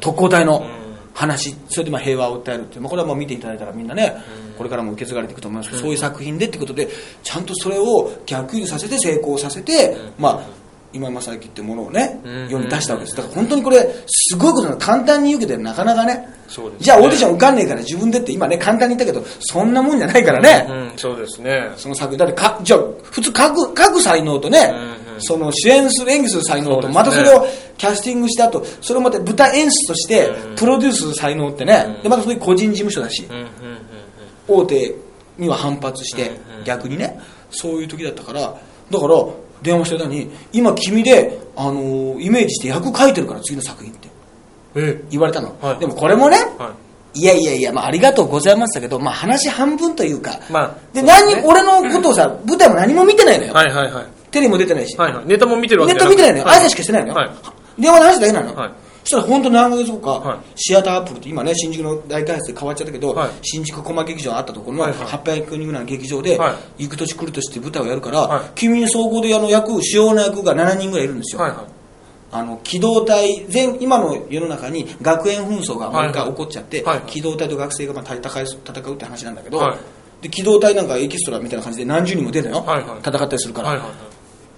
[0.00, 0.82] 特攻隊のん。
[1.14, 4.16] 話、それでまあ平和を訴えるっていう、まあ、これはもう見ていただいたらみんなね、
[4.56, 5.70] これからも受け継がれていくと思います。
[5.70, 6.88] けど、そういう作品でってことで、
[7.22, 10.62] ちゃんとそれを逆輸入させて成功させて、まあ、
[10.94, 12.48] 今井正幸ってものをね、うん。
[12.48, 13.16] 世に出したわけです。
[13.16, 14.76] だから本当にこれ、すごいことなの。
[14.78, 16.28] 簡単に言うけど、なかなかね。
[16.80, 20.66] じゃあオーディション受かんねえから自分でって今ね、簡単に言ったけど、そんなもんじゃないからね。
[20.68, 20.98] うん。
[20.98, 21.70] そうですね。
[21.76, 22.18] その作品。
[22.18, 24.74] だってかじゃあ普通書く書く才能とね、
[25.22, 27.46] その主演する演技する才能と、またそれを
[27.78, 30.56] キャスティングした後それをまた舞台演出としてうん。
[30.56, 32.02] プロデュースする才能ってね、うん。
[32.02, 33.26] でまたそういう個人事務所だし、
[34.46, 34.94] 大手
[35.38, 36.30] には反発して、
[36.64, 37.18] 逆にね
[37.50, 39.14] そういう時だったからだから
[39.62, 44.08] 電話した間に今君で、あのーイメージして役書いてるから次の作品って
[45.10, 45.78] 言われたの、はい。
[45.78, 46.74] でもこれもねは
[47.14, 47.20] い。
[47.20, 51.08] いやいやいや、まあ、ありがとうございましたけど、まあ、話半分というか、まあでね。
[51.08, 55.26] 何俺のことをさ、舞台も何も見てないのよ、はいはいはいテレビも出てないし、はいはい。
[55.26, 57.30] ネタも見てるわネけット見てないのよ、は挨拶しかしてないのよ、はい。
[57.78, 58.50] 電話の話だけなの。
[58.50, 58.72] よ、はい。
[59.04, 60.38] そしたら本当何ヶ月後か、はい。
[60.56, 63.30] シアターアップルって今ね、新宿の大開発で変わっちゃったけど、はい。
[63.42, 65.06] 新宿コマ劇場あったところのはいはい。
[65.06, 68.44] 800人ぐらいの劇場で、は行く年来る年って舞台をやるから、はい。
[68.54, 71.42] 君に総合であの役、主要な役が7人ぐらいいるんですよ。
[71.42, 71.58] はいはい。
[72.34, 77.06] あの機動隊全今の世の中に学園紛争が毎回起こっちゃって、はいはい。
[77.06, 79.78] 機動隊と学生がまあ戦い戦うって話なんだけど、はい。
[80.22, 82.98] で機動隊なんかエキストラみたいな感じで何十人も出るのよ、はいはい。
[83.00, 84.11] 戦ったりするから、はいはいはい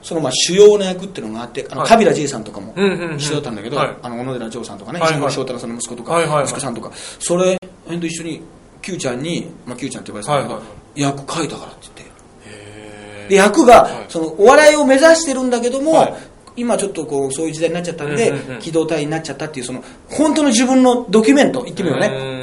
[0.04, 1.88] そのまあ主要な役っていうのがあってあの、はい。
[1.88, 2.74] カビラ J さんとかも
[3.16, 3.96] 一緒だったんだけど、はい。
[4.02, 6.44] あの小野寺丈さんとかね、石森章太郎さんの息子とか、はいはいはい。
[6.44, 6.92] 息子さんとか。
[7.18, 8.42] それ辺と一緒に
[8.82, 12.02] Q ちゃんに、まあ、Q ちゃんって呼ばれてたんだけど、はいは役書いたからって言って。
[13.24, 14.04] へで役が、はい。
[14.10, 16.14] そのお笑いを目指してるんだけども、はい。
[16.56, 22.33] 今ちょっとこうそういう時代になっちゃったんで、機動隊になっちゃったっていうその本当の自分のドキュメント言ってみようね、ね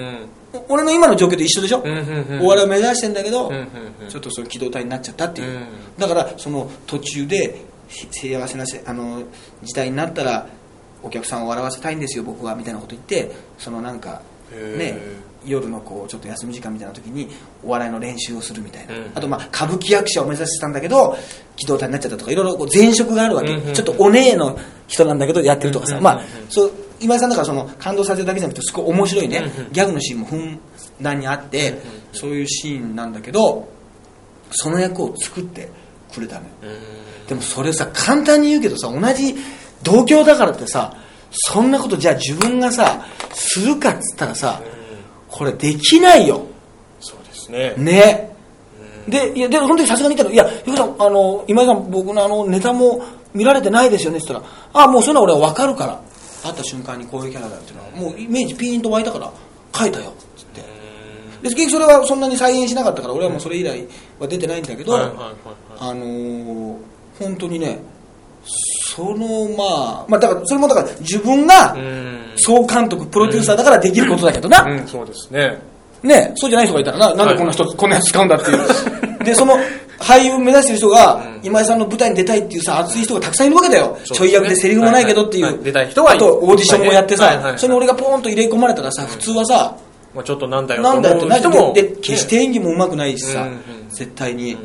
[0.72, 2.42] 俺の今の状況と一緒でしょ、うんうんうん。
[2.42, 3.60] お笑いを目指してんだけど、うんうん
[4.04, 4.10] うん。
[4.10, 5.66] ちょっとその機動隊になっちゃったっていう、うん。
[5.98, 9.24] だからその途中でし幸せなせあの
[9.64, 10.48] 時代になったら
[11.04, 14.22] お客さんを笑わせたいんですよ僕はみたいなこと言ってそのなんか
[14.54, 17.28] へねー夜のこうちょっと休み時間みたいな時に
[17.64, 19.12] お笑いの練習をするみたいな、うん。
[19.16, 21.18] あとまあ歌舞伎役者を目指してたんだけど
[21.56, 24.58] 機動隊になっちゃったとかいろいろこう前職があるわけ、うんうんちょっとお姉の
[24.88, 26.04] 人なんだけどやってるとかさ、うんうん。
[26.04, 26.72] まあそう
[27.02, 29.72] 今井さんだからその感動させるだけじゃなくてすごい面白いね、うんうん。
[29.72, 30.60] ギャグのシーンもふん
[31.02, 31.82] だんにあって、
[32.14, 33.68] そういうシーンなんだけど
[34.52, 35.70] その役を作って
[36.14, 36.48] くれたのよ。
[37.28, 39.36] でもそれさ簡単に言うけどさ同じ
[39.84, 40.96] 同郷だからってさ
[41.32, 44.62] そんなことじゃあ自分がさするかっつったらさ
[45.30, 46.46] これできないよ。
[47.00, 47.74] そうですね。
[47.78, 48.32] ね。
[49.08, 56.02] でいやでその時さすがに言ったの「いやゆうさんあの今井さん僕のあのネタも見られてないですよね」って言ったら「あもうそういうのは俺は分かるから
[56.44, 59.32] 会った瞬間にこういうキャラだっていうのはもうイメージピーンと湧いたから
[59.74, 60.62] 書いたよ」っつって。
[61.42, 63.88] で結局それはそんなに再現しなかったから俺はもうそれ以来
[64.20, 65.36] は出てないんだけど、はいはいはいはい。
[65.80, 66.76] あのー
[67.20, 67.80] 本当にね
[68.96, 72.22] そのまあまあだからそれもだから自分がうん。
[72.36, 75.60] 総監督プロデューサーだからできることだけどな、うんそうですね。
[76.04, 79.20] ねそうじゃない人がいたらななんでこんな人、こんなやつ使うんだっていう。
[79.24, 79.58] でその
[80.02, 85.90] 俳優目指してる人が、今井さんの舞台に出たいっていうさ熱い人がたくさんいるわけだよ、ちょい役でセリフもないけどっていう、出たい。
[85.90, 86.16] 人はい。
[86.18, 89.76] あとオーディションもやってさ、それに俺がポーンと入れ込まれたらさ普通はさ、
[90.14, 93.48] まあちょっとなんだよなんだよってなと思う人もで決して演技もうまくないしさ、
[93.90, 94.58] 絶対に、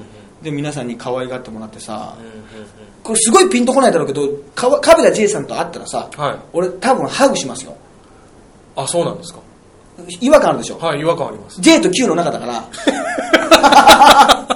[0.42, 2.14] で皆さんに可愛がってもらってさ、
[3.02, 6.36] これすごいピンとこないだろうけどかわカビラ J さんと会ったらさ、はい。
[6.52, 7.76] 俺多分ハグしますよ。
[8.74, 9.40] あそうなんですか？
[10.20, 11.58] 違和感あるでしょ、はい違和感あります。
[11.60, 12.64] J と Q の中だから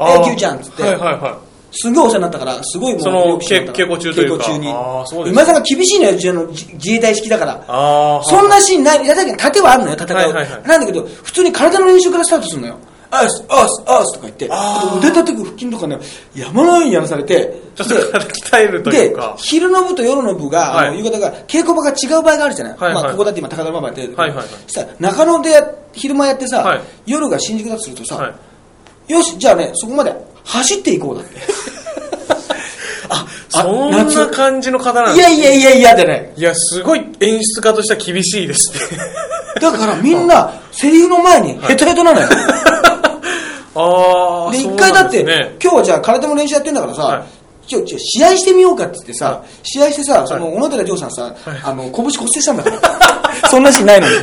[0.00, 0.30] あー。
[0.30, 0.82] Q ちゃんっつって。
[0.82, 1.34] はいはいはい。
[1.72, 4.44] すごいお世話になったからすごいもう稽古中というか。
[4.44, 4.68] 稽古中に。
[4.68, 5.42] あーそうですね。
[5.42, 7.64] 今井さんが厳しいのようちの自自衛隊式だから。
[7.68, 10.16] ああそんなシーンない、だけど盾はあるのよ、戦う。
[10.16, 10.50] はいはい。
[10.50, 12.76] はいなんだけど、普通に体の練習からスタートするのよ。
[13.12, 14.88] アース、アース、アースとか言って、あー。
[14.88, 15.98] あと腕立てく腹筋とかね、
[16.34, 20.98] 山のようにやらされて、ちょっと体鍛えるといでうか、昼の部と夜の部が、はい。
[20.98, 22.78] 夕方が、稽古場が違う場合があるじゃない？
[22.78, 23.02] はいはい。
[23.04, 24.08] まあ、ここだって今高田馬場やってる。
[24.08, 24.46] けど、はいはい。
[24.66, 26.80] したら中野でや昼間やってさ、はい。
[27.06, 28.34] 夜が新宿だとするとさ、はい
[29.10, 30.14] よし、じゃあね、そこまで。
[30.44, 31.40] 走っていこうだって。
[33.08, 34.26] あ、あそんな夏。
[34.28, 36.32] 感じの方なんいですやいやいやいやでね。
[36.36, 38.72] いやすごい演出家としては厳しいです。
[38.94, 38.98] ね
[39.60, 42.28] だからみんな、セリフの前にヘトヘトなのよ。
[43.74, 47.22] ああ、で、一回だって、なんですね今日はじゃあ空手の練習やってんだからさ、はい。
[47.68, 51.34] ちょ、ちょ、試合してみようかって言ってさ、は試合してさ、その、はい小野寺城さんさ、はい。
[51.64, 53.48] あの、拳骨折したんだから。
[53.48, 54.14] そんなシーンないのに。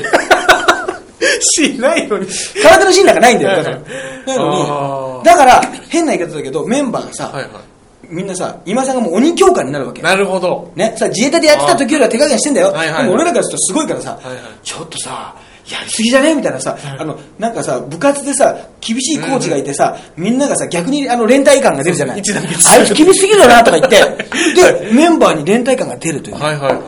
[1.39, 2.27] しないのに。
[2.61, 3.75] 空手のシーンなんかないんだよ、だから。
[3.77, 3.85] はい
[4.27, 7.61] なあのに、ーだから、変な言い方だけど、メンバーがさ、はいは
[8.09, 10.03] みんなさ、今さんがもう鬼教官になるわけい。。
[10.03, 10.71] なるほど。
[10.75, 12.71] ね、さ、自衛隊でやってた時よりは手加減してんだよ。
[12.71, 15.35] はいはいでも俺らからするとすごいからさ、はいはいちょっとさ、
[15.69, 16.33] やりすぎじゃね？
[16.35, 22.21] みたいなさ、あの、なんかさ、部活でさ、厳しいコーチがいてさ、みんながさ、逆にあの、連帯感が出るじゃない？
[22.69, 23.97] あいつ厳しすぎるよな、とか言って、
[24.55, 26.37] で、メンバーに連帯感が出るという。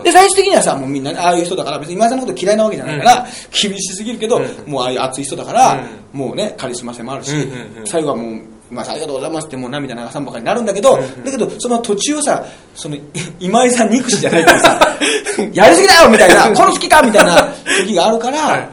[0.04, 4.72] で、最終的にはさ、もうみんなね、ああいう人だから、別に今井さんのこと嫌いなわけじゃないから、厳しすぎるけど、うん。
[4.72, 7.32] もうああいう熱い人だから、もうね、カリスマ性もあるし、
[7.86, 8.42] 最後はもう、
[8.72, 12.46] まあ、ありがとうございますってもう涙流さんばかりになるんだけど、だけど、その途中をさ、
[12.76, 13.02] その、い
[13.40, 14.80] 今井さん憎しじゃないからさ、
[15.54, 17.50] やりすぎだよみたいな、この好きかみたいな
[17.80, 18.70] 時があるから、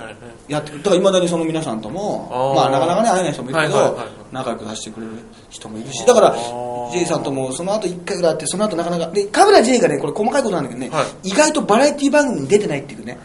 [0.49, 0.72] やって。
[0.72, 3.99] だから、いまだにその皆さんとも、まあ、なかなかね、会えない人もいるけど、
[4.32, 5.12] 仲良くさせてくれる
[5.51, 6.36] 人もいるし、だから
[6.92, 13.18] J さんともその後一回ぐらい会って、その後なかなか、で、カブラ J がね、これ細かいことなんだけどね、は意外とバラエティ番組に出てないっていうね。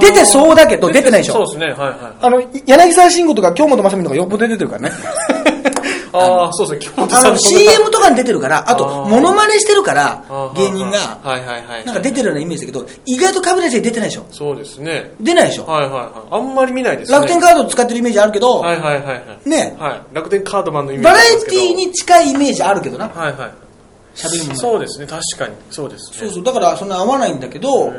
[0.00, 1.46] 出てそうだけど、出てないでしょ。
[1.46, 1.98] そうですね、はいはい。
[2.20, 4.92] あの、柳沢慎吾とか京本正美とかよっぽど出てるからね。
[6.18, 10.24] ああ、そうですね、京本あの、さんの CM とかに出てるから、あと、モノマネしてるから
[10.56, 11.84] 芸人が、はいはいはい。
[11.84, 14.26] なんか出てるようなイメージだけど、意外とカブラ J 出てないでしょ。
[14.30, 15.12] そうですね。
[15.20, 15.66] 出ないでしょ。
[15.66, 16.10] はいはいはい。
[16.30, 17.18] あんまり見ないですね。
[17.18, 19.14] 楽天カード使ってるイメージあるけど、はいはいはいは
[19.44, 19.48] い。
[19.48, 20.14] ね、はい。
[20.14, 23.66] 楽天カードマンのイメージバラエティに近いイメージあるけどな、はいはい。
[24.14, 25.54] 喋るもんそうですね、確かに。
[25.70, 26.18] そうですね。
[26.18, 27.92] そうそう、だからそんな合わないんだけど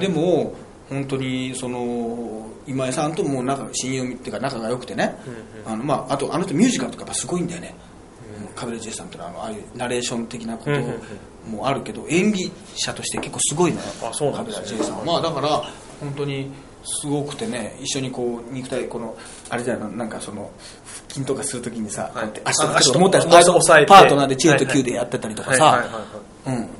[0.00, 0.54] でも、
[0.88, 5.16] 本当に、その、今井さんとも仲親友っていうか仲が良くてね、
[5.66, 7.74] あの、まあ、あと、あの人ミュージカルとかやっぱすごいんだよね。
[8.54, 10.80] カベレジェさんってのはあのああいうナレーション的なことうんう
[11.48, 13.84] んもあるけど演技者として結構すごいのよ。
[14.02, 14.66] あそうなんですね。
[14.66, 15.04] カベレジェさんは。
[15.04, 15.48] まあだから
[16.00, 16.50] 本当に
[16.84, 19.16] すごくてね一緒にこう肉体この
[19.48, 20.50] あれじゃないのなんかその
[20.84, 22.78] 腹筋とかするときにさ、こうやって足とか。
[22.78, 23.88] 足と持ったり足と押さえて。
[23.88, 25.84] パートナーでチェとキューでやってたりとかさ、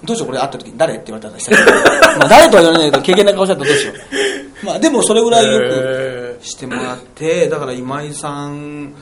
[0.05, 4.67] どうしようこれ会った時に誰って言われたらしたらまあ誰とは言われないけど経験な顔しちゃったらどうしよう。
[4.67, 8.95] まあでもそれぐらいよくへしてもらってだから今井さん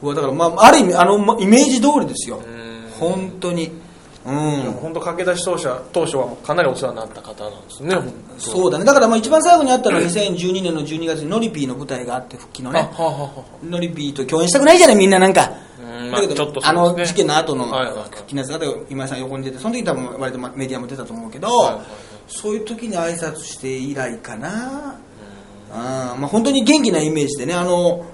[0.00, 2.36] はだからまあある意味あのまイメージ通りですよ。
[2.38, 2.90] ん。
[2.98, 3.70] 本当に
[4.24, 4.72] うん。
[4.80, 7.96] 本当駆け出し当初は当初はかなりお世話になった方なんですね。
[8.38, 8.84] そうだね。
[8.84, 12.90] だからまあ一番最後にあったのは2012年の12月にノリピーの舞台があって復帰のあね
[13.68, 15.50] ノリピーと共演したくないじゃないみんななんか。
[15.80, 18.58] うんまあだけどちょっとあの事件の後の復帰のやつが
[18.88, 21.84] 今井さん横に出てその時多分割とまメディアも出たと思うけど、いはいはい。
[22.28, 24.98] そういう時に挨拶して以来かな。
[25.72, 28.04] あまあ本当に元気なイメージでねあの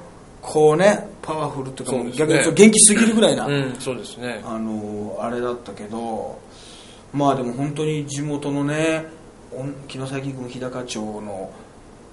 [0.41, 2.13] こうねパワフルっていうかね。
[2.13, 4.43] 逆に元気すぎるぐらいな、うん、そうですね。
[4.47, 6.39] あのあれだったけど
[7.13, 9.05] まあでも本当に地元のね
[9.53, 11.51] おん城崎郡日高町の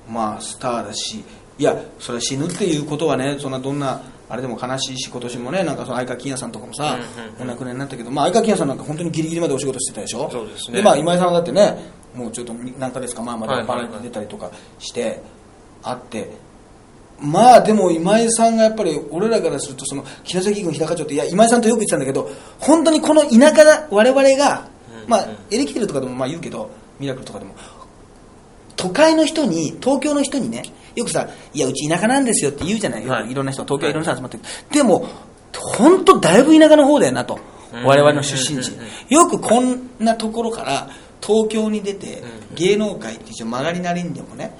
[0.09, 1.23] まあスターだし
[1.57, 10.29] いやそれは死ぬっていうことはねそんなどんなあれでも悲しいし今年もねなんかその相川金也さんとかもさ、うんうんお亡くなりになったけど、まあ、相川金也さんなんか本当にギリギリまでお仕事してたでしょ？
[10.31, 10.81] そうですね。
[10.81, 11.77] まあ、今井さんはだってね
[12.13, 13.77] もうちょっと何ヶ月か前まではいはいはい。
[13.77, 15.21] バラエティに出たりとかして
[15.83, 16.31] あって
[17.19, 24.67] まあでも今井さんがやっぱり俺らからするとその城崎郡日高町っていや今井さんとよく言ってたんだけど本当にこの田舎だ我々が、
[25.07, 27.55] まあエレキテルとかでもまあ言うけどミラクルとかでも
[28.75, 30.63] 都会の人に東京の人にね
[30.95, 33.31] よくさ「いやうち田舎なんですよ」って言うじゃないよい。
[33.31, 35.07] いろんな人東京いろんな人集まってる、でも
[35.53, 37.39] 本当だいぶ田舎の方だよなと
[37.73, 37.83] うん。
[37.85, 38.71] 我々の出身地。
[39.09, 40.89] よくこんなところから
[41.21, 42.55] 東京に出てうん。
[42.55, 44.55] 芸能界って一応曲がりなりにでもね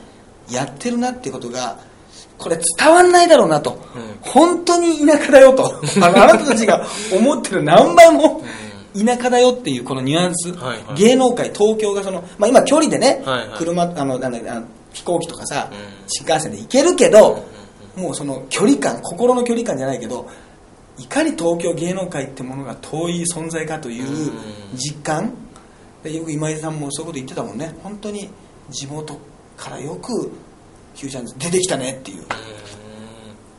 [0.49, 1.77] やってるなってことが
[2.37, 4.17] これ伝わんないだろうなと、うん。
[4.21, 5.79] 本当に田舎だよと。
[6.01, 8.43] あなたたちが思ってる何倍も
[8.93, 10.95] 田舎だよっていうこのニュアンス、はいはい。
[10.95, 13.57] 芸能界東京がその、まあ、今距離でね、はいはい。
[13.57, 15.77] 車あのなんだあの飛行機とかさ、うん。
[16.07, 17.43] 新幹線で行けるけど、
[17.95, 20.27] もうその距離感心の距離感じゃないけど
[20.97, 24.31] いかに東京芸能界ってものが遠い存在かという
[24.75, 25.33] 実感、
[26.03, 27.75] でよく今井さんもそういうこと言ってたもんね。
[27.83, 28.29] 本当に
[28.69, 29.19] 地元
[29.57, 30.31] からよく
[30.95, 32.25] ヒュージャンズ出てきたねっていう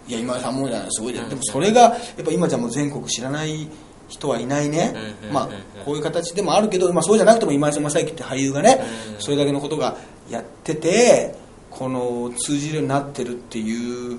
[0.08, 3.68] いや今井さんもじゃないすごいじゃないでもそれがやっぱ今じゃもう全国知らない
[4.08, 4.94] 人はいないね
[5.32, 5.48] まあ
[5.84, 8.80] こういう形でもあるけど、まあ、そうじゃなくても今井さん正幸って俳優がね
[9.18, 9.96] それだけのことが
[10.30, 11.34] やってて
[11.70, 14.18] この通じるようになってるっていう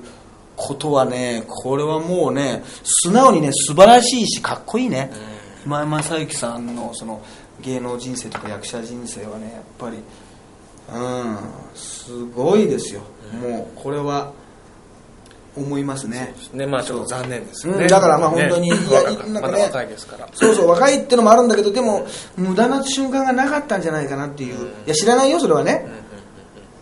[0.55, 5.11] ことはねこれはもうね素直にね素晴らしいしかっこいいね
[5.65, 7.21] 今井正幸さんのその
[7.61, 9.97] 芸能人生とか役者人生はねやっぱり
[10.93, 11.37] うん
[11.75, 13.01] すごいですよ。
[13.41, 14.31] もうこれは
[15.55, 16.33] 思いますね。
[16.53, 17.83] ね、まあちょっと残念ですよね。
[17.83, 18.77] うんだからまあ本当にね。
[18.77, 20.29] いや若なんかねまだ若いですから。
[20.33, 22.05] そうそう若いってのもあるんだけどでも
[22.37, 25.85] 無駄な瞬間がなかったんじゃないかなっていう、いや知らないよそれはね、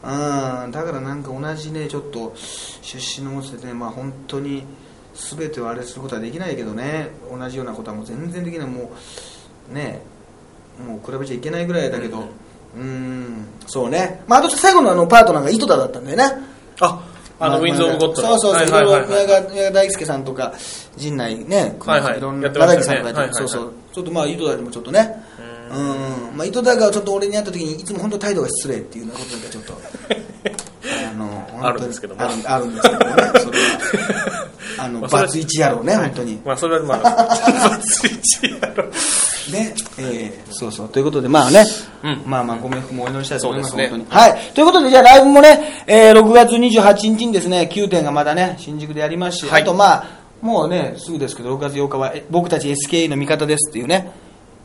[0.03, 4.63] うんだからなんか同じねちょっと出身の持っててねまあ本当に
[5.15, 7.09] 全てをあれすることはできないけどね。
[7.31, 8.67] 同じようなことはもう全然できない。
[8.67, 8.91] も
[9.71, 10.01] うね
[10.85, 12.19] もう比べちゃいけないぐらいだけど。
[12.19, 12.29] うん
[13.67, 14.23] そうね。
[14.27, 16.23] まああと最後のあのパートナーが井戸田だったんだよね。
[16.79, 17.01] あ
[17.39, 19.07] あの、ウィンズ・オブ・ゴッドそうそうそう、はいはいいはい。
[19.07, 20.53] 宮川宮川大輔さんとか
[20.95, 22.19] 陣内ね、はいはい。
[22.21, 23.03] ろんなやってましたね。
[23.03, 23.73] 中木さんとかそうそう。
[23.93, 25.23] ちょっとまあ井戸田にもちょっとね。
[25.71, 26.37] うん。
[26.37, 29.73] まあ井戸田がちょっと俺に会った時にいつも本当態度が失礼っていうようなことがちょっと
[31.11, 32.21] あのあるんですけども。
[32.21, 33.13] あるあるんですけどね。
[33.39, 34.44] それは
[34.77, 36.39] あのバツイチ野郎ね本当に。
[36.45, 36.99] まあ、それはまあ、
[37.69, 38.83] バツイチやろ。
[39.51, 40.89] ね、えーそうそう。
[40.89, 41.63] ということで、まあね、
[42.03, 42.23] うん。
[42.25, 44.05] まあまあ、ご冥福もお祈りしたいと思います、ね本当に。
[44.09, 44.37] はい。
[44.53, 49.61] ということで、じゃあライブもね、えー6月28日にですね、9点がまだね、新宿でやりますし、はい。
[49.61, 50.05] あとまあ、
[50.41, 54.11] もうね、すぐですけど、6月8日は、え僕たち SKE の味方ですっていうね、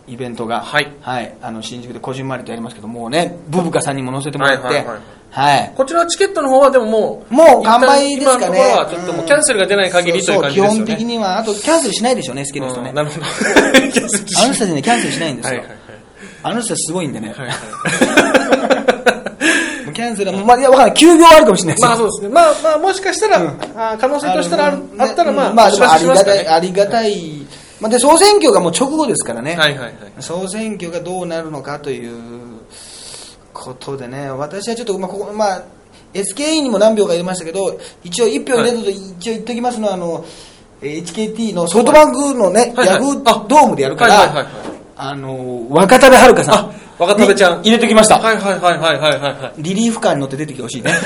[0.06, 4.98] イベントが、はいはい、あの、新宿でこじんまりとやりますけど、もうね、ブブカさんにも載せてもらって、はいはいはい
[5.30, 5.72] はい。
[5.76, 8.58] こちらのチケットの方はでももう、もう完売ですかね。
[8.90, 10.70] ちょっともうキャンセルが出ない限りという感じですよね。
[10.70, 12.88] そうそう基本的には、あとキャンセルしないでしょうね、SKE の人ね。
[12.90, 13.26] うんなるほど。
[14.42, 15.58] あの人たちね、キャンセルしないんですよ。
[15.60, 15.78] はいはいはい。
[16.42, 17.32] あの人たちすごいんでね。
[17.36, 17.56] はいはい
[19.92, 20.94] キャンセルはまあ、いや、わかんない。
[20.94, 22.28] 休業はあるかもしれないですよまあそうですね。
[22.28, 27.46] まあまあ、もしかしたら、あ可能性としたらあるあったら、まあ、まあ、ありがたい、ありがたい。
[27.80, 29.56] まあ、で、総選挙がもう直後ですからね。
[29.56, 29.94] はいはいはい。
[30.20, 32.60] 総選挙がどうなるのかという
[33.52, 35.62] ことでね、私はちょっと、まあ、ここ、まあ、
[36.12, 40.24] SKE にも何票か入れましたけど、一応1票出たと一応言っておきますのは、あの、
[40.82, 44.46] えー HKT のソフトバンクのね、ヤフードームでやるから
[44.96, 46.74] あの、若田部遥さん。
[47.00, 48.18] あ若田部ちゃんに入れてきました。
[48.18, 49.62] はいはいはいはいはいはいはい。
[49.62, 50.92] リリーフカーに乗って出てきてほしいね。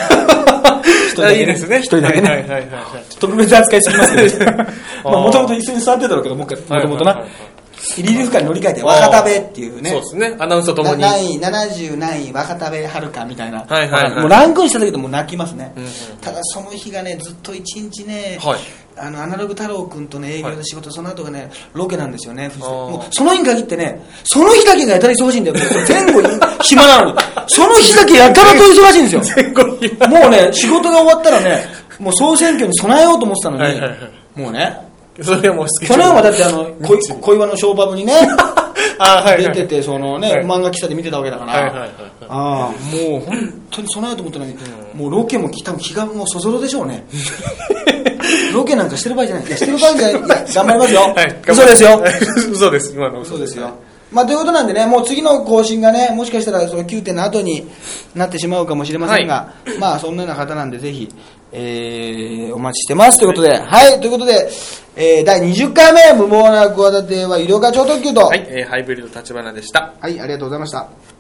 [1.09, 1.79] 一人あだけいいですね。
[1.79, 2.29] 一人だけね。
[2.29, 2.65] はいはいはいはい。
[3.21, 4.53] 特別扱いすぎますけど、
[5.05, 7.54] まあ、もともと椅子に座ってただろうけど、もともとなはいはいはい。
[8.03, 9.91] リリーフカーに乗り換えて、若田部っていうね。
[9.91, 10.37] そうですね。
[10.39, 11.01] アナウンスとともに。
[11.01, 13.61] な何位、70何位、若田部遥みたいな。
[13.61, 15.73] はいはいはいもうランクインしただけでもう泣きますね。
[15.77, 18.59] うんうんただその日がね、ずっと一日ね、はい
[18.97, 25.57] あの、アナログ太郎くんとね、営業で仕事、その後がね、ロケなんですよね、もう、その日に限ってね、その日だけがやたら忙しいんだよ。
[25.89, 26.29] 前後に
[26.63, 27.19] 暇なのに。
[27.49, 29.23] その日だけやたらと忙しいんですよ。
[29.37, 31.65] 前後暇もうね、仕事が終わったらね、
[31.99, 33.99] もう総選挙に備えようと思ってたのに、はいはいはい
[34.35, 34.77] もうね、
[35.23, 38.15] それはもうはだってあの、恋恋話のショーバブにね、
[38.99, 41.91] あはいはい出てて、そのね、はい漫画喫茶で見てたわけだから、はいはいはいはい
[42.29, 44.57] ああ、もう本当に備えようと思ったのに、
[44.95, 47.07] もうロケも来た気がもうそぞろでしょうね。
[48.53, 49.45] ロケなんかしてる場合じゃない。
[49.57, 50.45] してる場合じゃない。
[50.53, 51.01] 頑張りますよ。
[51.15, 52.05] はい嘘ですよ。
[52.51, 52.93] 嘘です。
[52.95, 53.71] 今のそうですよ。
[54.15, 57.69] まあ、ということなんでね、もう次の更新がね、もしかしたらその9点の後に
[58.15, 61.09] なってしまうかもしれませんが、まあ、そんなような方なんで、ぜひ、
[61.57, 64.51] えー、お待ちしてますということで、はい、ということで、
[64.97, 69.95] えー、第20回目、無謀な企ては医療課長特急と、はい、えーハイブリッド立花でした。
[70.01, 71.14] はい、ありがとうございました。